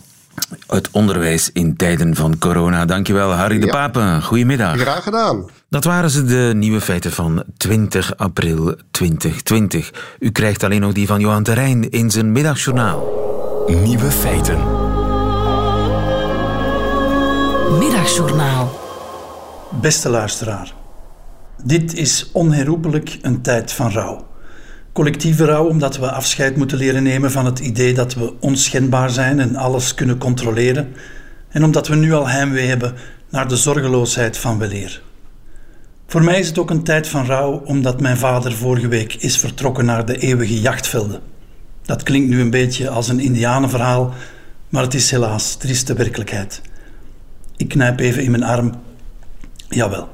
Het 0.68 0.90
onderwijs 0.92 1.50
in 1.54 1.76
tijden 1.76 2.16
van 2.16 2.38
corona. 2.38 2.86
Dankjewel, 2.86 3.32
Harry 3.32 3.60
de 3.60 3.66
ja. 3.66 3.72
Pape. 3.72 4.20
Goedemiddag. 4.26 4.78
Graag 4.78 5.04
gedaan. 5.04 5.50
Dat 5.70 5.84
waren 5.84 6.10
ze, 6.10 6.24
de 6.24 6.52
nieuwe 6.56 6.82
feiten 6.82 7.12
van 7.12 7.44
20 7.58 8.18
april 8.18 8.76
2020. 8.92 9.92
U 10.20 10.32
krijgt 10.32 10.64
alleen 10.64 10.82
nog 10.82 10.94
die 10.94 11.08
van 11.08 11.20
Johan 11.20 11.44
Terrein 11.44 11.90
in 11.90 12.12
zijn 12.12 12.32
middagjournaal. 12.32 13.20
Nieuwe 13.68 14.12
feiten. 14.12 14.91
Middagjournaal. 17.80 18.80
Beste 19.82 20.10
luisteraar. 20.10 20.74
Dit 21.64 21.94
is 21.94 22.30
onherroepelijk 22.34 23.18
een 23.22 23.42
tijd 23.42 23.72
van 23.72 23.92
rouw. 23.92 24.28
Collectieve 24.94 25.46
rouw 25.46 25.66
omdat 25.68 25.98
we 25.98 26.12
afscheid 26.12 26.56
moeten 26.56 26.78
leren 26.78 27.04
nemen 27.04 27.32
van 27.32 27.46
het 27.46 27.60
idee 27.60 27.94
dat 27.94 28.14
we 28.14 28.34
onschendbaar 28.40 29.10
zijn 29.10 29.40
en 29.40 29.56
alles 29.56 29.94
kunnen 29.94 30.18
controleren. 30.18 30.94
En 31.50 31.64
omdat 31.64 31.88
we 31.88 31.96
nu 31.96 32.14
al 32.14 32.28
heimwee 32.28 32.68
hebben 32.68 32.94
naar 33.30 33.48
de 33.48 33.58
zorgeloosheid 33.58 34.38
van 34.38 34.58
weleer. 34.58 35.02
Voor 36.08 36.24
mij 36.24 36.40
is 36.40 36.48
het 36.48 36.58
ook 36.58 36.70
een 36.70 36.84
tijd 36.84 37.08
van 37.08 37.26
rouw 37.26 37.62
omdat 37.66 38.02
mijn 38.02 38.18
vader 38.18 38.54
vorige 38.54 38.88
week 38.88 39.14
is 39.14 39.38
vertrokken 39.38 39.86
naar 39.86 40.06
de 40.06 40.18
eeuwige 40.18 40.62
jachtvelden. 40.62 41.22
Dat 41.82 42.04
klinkt 42.04 42.30
nu 42.30 42.42
een 42.42 42.50
beetje 42.50 42.90
als 42.90 43.08
een 43.08 43.20
indianenverhaal, 43.20 44.14
maar 44.70 44.84
het 44.84 44.94
is 44.94 45.12
helaas 45.12 45.56
trieste 45.56 45.94
werkelijkheid. 45.94 46.62
Ik 47.62 47.68
knijp 47.68 48.00
even 48.00 48.24
in 48.24 48.32
mijn 48.32 48.44
arm. 48.44 48.72
Jawel. 49.70 50.10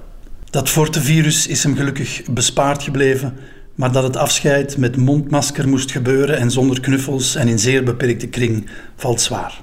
Dat 0.50 0.70
fortevirus 0.70 1.48
is 1.48 1.64
hem 1.64 1.76
gelukkig 1.76 2.22
bespaard 2.30 2.84
gebleven, 2.84 3.38
maar 3.76 3.92
dat 3.92 4.04
het 4.04 4.18
afscheid 4.18 4.78
met 4.78 4.98
mondmasker 4.98 5.68
moest 5.68 5.92
gebeuren 5.92 6.38
en 6.38 6.52
zonder 6.52 6.80
knuffels 6.80 7.36
en 7.36 7.48
in 7.48 7.60
zeer 7.60 7.84
beperkte 7.84 8.28
kring 8.28 8.70
valt 8.96 9.22
zwaar. 9.22 9.62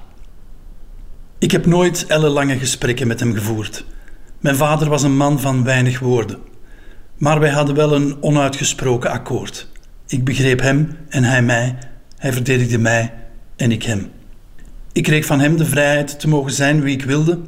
Ik 1.37 1.51
heb 1.51 1.65
nooit 1.65 2.05
ellenlange 2.07 2.57
gesprekken 2.57 3.07
met 3.07 3.19
hem 3.19 3.33
gevoerd. 3.33 3.85
Mijn 4.39 4.55
vader 4.55 4.89
was 4.89 5.03
een 5.03 5.17
man 5.17 5.39
van 5.39 5.63
weinig 5.63 5.99
woorden. 5.99 6.39
Maar 7.17 7.39
wij 7.39 7.51
hadden 7.51 7.75
wel 7.75 7.95
een 7.95 8.23
onuitgesproken 8.23 9.11
akkoord. 9.11 9.67
Ik 10.07 10.23
begreep 10.23 10.61
hem 10.61 10.97
en 11.09 11.23
hij 11.23 11.41
mij. 11.41 11.77
Hij 12.17 12.33
verdedigde 12.33 12.77
mij 12.77 13.13
en 13.55 13.71
ik 13.71 13.83
hem. 13.83 14.11
Ik 14.91 15.03
kreeg 15.03 15.25
van 15.25 15.39
hem 15.39 15.57
de 15.57 15.65
vrijheid 15.65 16.19
te 16.19 16.27
mogen 16.27 16.51
zijn 16.51 16.81
wie 16.81 16.93
ik 16.93 17.05
wilde. 17.05 17.39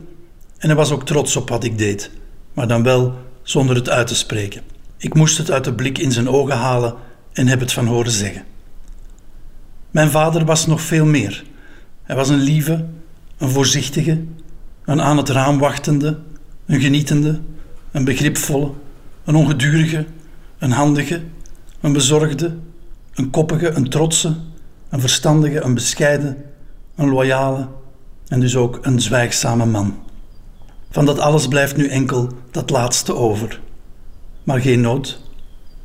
En 0.58 0.68
hij 0.68 0.76
was 0.76 0.92
ook 0.92 1.06
trots 1.06 1.36
op 1.36 1.50
wat 1.50 1.64
ik 1.64 1.78
deed, 1.78 2.12
maar 2.54 2.68
dan 2.68 2.84
wel 2.84 3.14
zonder 3.42 3.76
het 3.76 3.90
uit 3.90 4.08
te 4.08 4.16
spreken. 4.16 4.62
Ik 4.98 5.14
moest 5.14 5.38
het 5.38 5.52
uit 5.52 5.64
de 5.64 5.74
blik 5.74 5.98
in 5.98 6.12
zijn 6.12 6.30
ogen 6.30 6.56
halen 6.56 6.96
en 7.34 7.48
heb 7.48 7.60
het 7.60 7.74
van 7.74 7.86
horen 7.86 8.12
zeggen. 8.12 8.44
Mijn 9.92 10.10
vader 10.10 10.46
was 10.46 10.68
nog 10.68 10.82
veel 10.82 11.06
meer. 11.06 11.44
Hij 12.04 12.16
was 12.16 12.30
een 12.30 12.40
lieve, 12.40 12.86
een 13.38 13.50
voorzichtige, 13.50 14.24
een 14.86 15.02
aan 15.02 15.18
het 15.18 15.30
raam 15.30 15.60
wachtende, 15.60 16.20
een 16.66 16.82
genietende, 16.82 17.40
een 17.92 18.04
begripvolle, 18.04 18.72
een 19.26 19.36
ongedurige, 19.36 20.06
een 20.58 20.72
handige, 20.72 21.22
een 21.82 21.94
bezorgde, 21.94 22.56
Een 23.14 23.30
koppige, 23.30 23.70
een 23.70 23.90
trotse, 23.90 24.36
een 24.90 25.00
verstandige, 25.00 25.62
een 25.62 25.74
bescheiden, 25.74 26.38
een 26.96 27.10
loyale 27.10 27.68
en 28.28 28.40
dus 28.40 28.56
ook 28.56 28.80
een 28.82 29.02
zwijgzame 29.02 29.66
man. 29.66 30.07
Van 30.98 31.06
dat 31.06 31.20
alles 31.20 31.48
blijft 31.48 31.78
nu 31.78 31.88
enkel 31.88 32.30
dat 32.52 32.70
laatste 32.70 33.16
over. 33.16 33.60
Maar 34.44 34.62
geen 34.62 34.82
nood, 34.82 35.22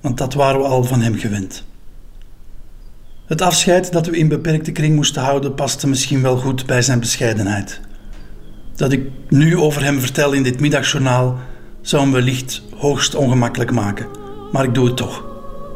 want 0.00 0.18
dat 0.18 0.34
waren 0.34 0.60
we 0.60 0.66
al 0.66 0.84
van 0.84 1.00
hem 1.00 1.14
gewend. 1.14 1.64
Het 3.26 3.40
afscheid 3.42 3.92
dat 3.92 4.06
we 4.06 4.16
in 4.16 4.28
beperkte 4.28 4.72
kring 4.72 4.94
moesten 4.94 5.22
houden 5.22 5.54
paste 5.54 5.88
misschien 5.88 6.22
wel 6.22 6.36
goed 6.36 6.66
bij 6.66 6.82
zijn 6.82 7.00
bescheidenheid. 7.00 7.80
Dat 8.76 8.92
ik 8.92 9.10
nu 9.28 9.56
over 9.56 9.82
hem 9.84 10.00
vertel 10.00 10.32
in 10.32 10.42
dit 10.42 10.60
middagjournaal 10.60 11.38
zou 11.80 12.02
hem 12.02 12.12
wellicht 12.12 12.62
hoogst 12.76 13.14
ongemakkelijk 13.14 13.70
maken, 13.70 14.06
maar 14.52 14.64
ik 14.64 14.74
doe 14.74 14.86
het 14.86 14.96
toch, 14.96 15.24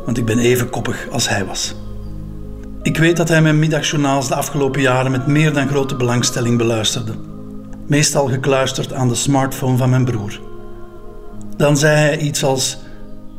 want 0.05 0.19
ik 0.19 0.25
ben 0.25 0.39
even 0.39 0.71
koppig 0.71 1.09
als 1.11 1.29
hij 1.29 1.45
was. 1.45 1.75
Ik 2.83 2.97
weet 2.97 3.17
dat 3.17 3.29
hij 3.29 3.43
mijn 3.43 3.59
middagjournaals 3.59 4.29
de 4.29 4.35
afgelopen 4.35 4.81
jaren 4.81 5.11
met 5.11 5.27
meer 5.27 5.53
dan 5.53 5.69
grote 5.69 5.97
belangstelling 5.97 6.59
beluisterde, 6.59 7.15
meestal 7.87 8.27
gekluisterd 8.29 8.93
aan 8.93 9.09
de 9.09 9.15
smartphone 9.15 9.77
van 9.77 9.91
mijn 9.91 10.05
broer. 10.05 10.41
Dan 11.57 11.77
zei 11.77 11.97
hij 11.97 12.19
iets 12.19 12.45
als: 12.45 12.79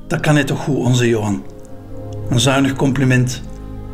Dat 0.08 0.20
kan 0.20 0.36
hij 0.36 0.44
toch 0.44 0.64
goed, 0.64 0.86
onze 0.86 1.08
Johan. 1.08 1.44
Een 2.30 2.40
zuinig 2.40 2.76
compliment 2.76 3.42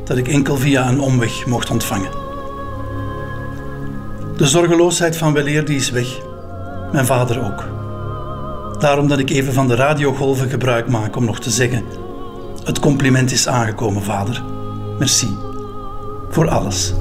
dat 0.03 0.17
ik 0.17 0.27
enkel 0.27 0.57
via 0.57 0.89
een 0.89 0.99
omweg 0.99 1.45
mocht 1.45 1.69
ontvangen. 1.69 2.11
De 4.37 4.47
zorgeloosheid 4.47 5.17
van 5.17 5.33
weleer 5.33 5.65
die 5.65 5.75
is 5.75 5.89
weg. 5.89 6.21
Mijn 6.91 7.05
vader 7.05 7.45
ook. 7.45 7.67
Daarom 8.79 9.07
dat 9.07 9.19
ik 9.19 9.29
even 9.29 9.53
van 9.53 9.67
de 9.67 9.75
radiogolven 9.75 10.49
gebruik 10.49 10.89
maak 10.89 11.15
om 11.15 11.25
nog 11.25 11.39
te 11.39 11.49
zeggen: 11.49 11.83
Het 12.63 12.79
compliment 12.79 13.31
is 13.31 13.47
aangekomen, 13.47 14.03
vader. 14.03 14.43
Merci. 14.99 15.27
Voor 16.29 16.49
alles. 16.49 16.93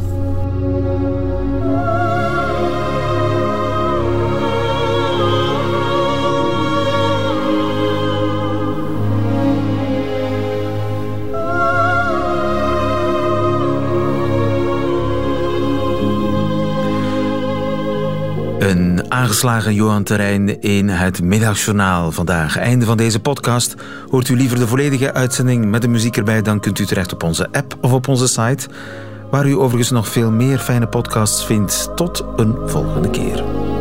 Aangeslagen 19.12 19.75
Johan 19.75 20.03
Terrein 20.03 20.61
in 20.61 20.88
het 20.88 21.22
middagjournaal 21.22 22.12
vandaag. 22.12 22.59
Einde 22.59 22.85
van 22.85 22.96
deze 22.96 23.20
podcast. 23.20 23.75
Hoort 24.11 24.29
u 24.29 24.37
liever 24.37 24.59
de 24.59 24.66
volledige 24.66 25.12
uitzending 25.12 25.64
met 25.64 25.83
de 25.83 25.88
muziek 25.88 26.16
erbij, 26.16 26.42
dan 26.42 26.61
kunt 26.61 26.79
u 26.79 26.87
terecht 26.87 27.12
op 27.12 27.22
onze 27.22 27.48
app 27.53 27.77
of 27.81 27.92
op 27.92 28.09
onze 28.09 28.29
site, 28.29 28.68
waar 29.31 29.46
u 29.46 29.57
overigens 29.57 29.90
nog 29.90 30.09
veel 30.09 30.31
meer 30.31 30.59
fijne 30.59 30.87
podcasts 30.87 31.46
vindt. 31.46 31.96
Tot 31.96 32.25
een 32.37 32.57
volgende 32.66 33.11
keer. 33.11 33.71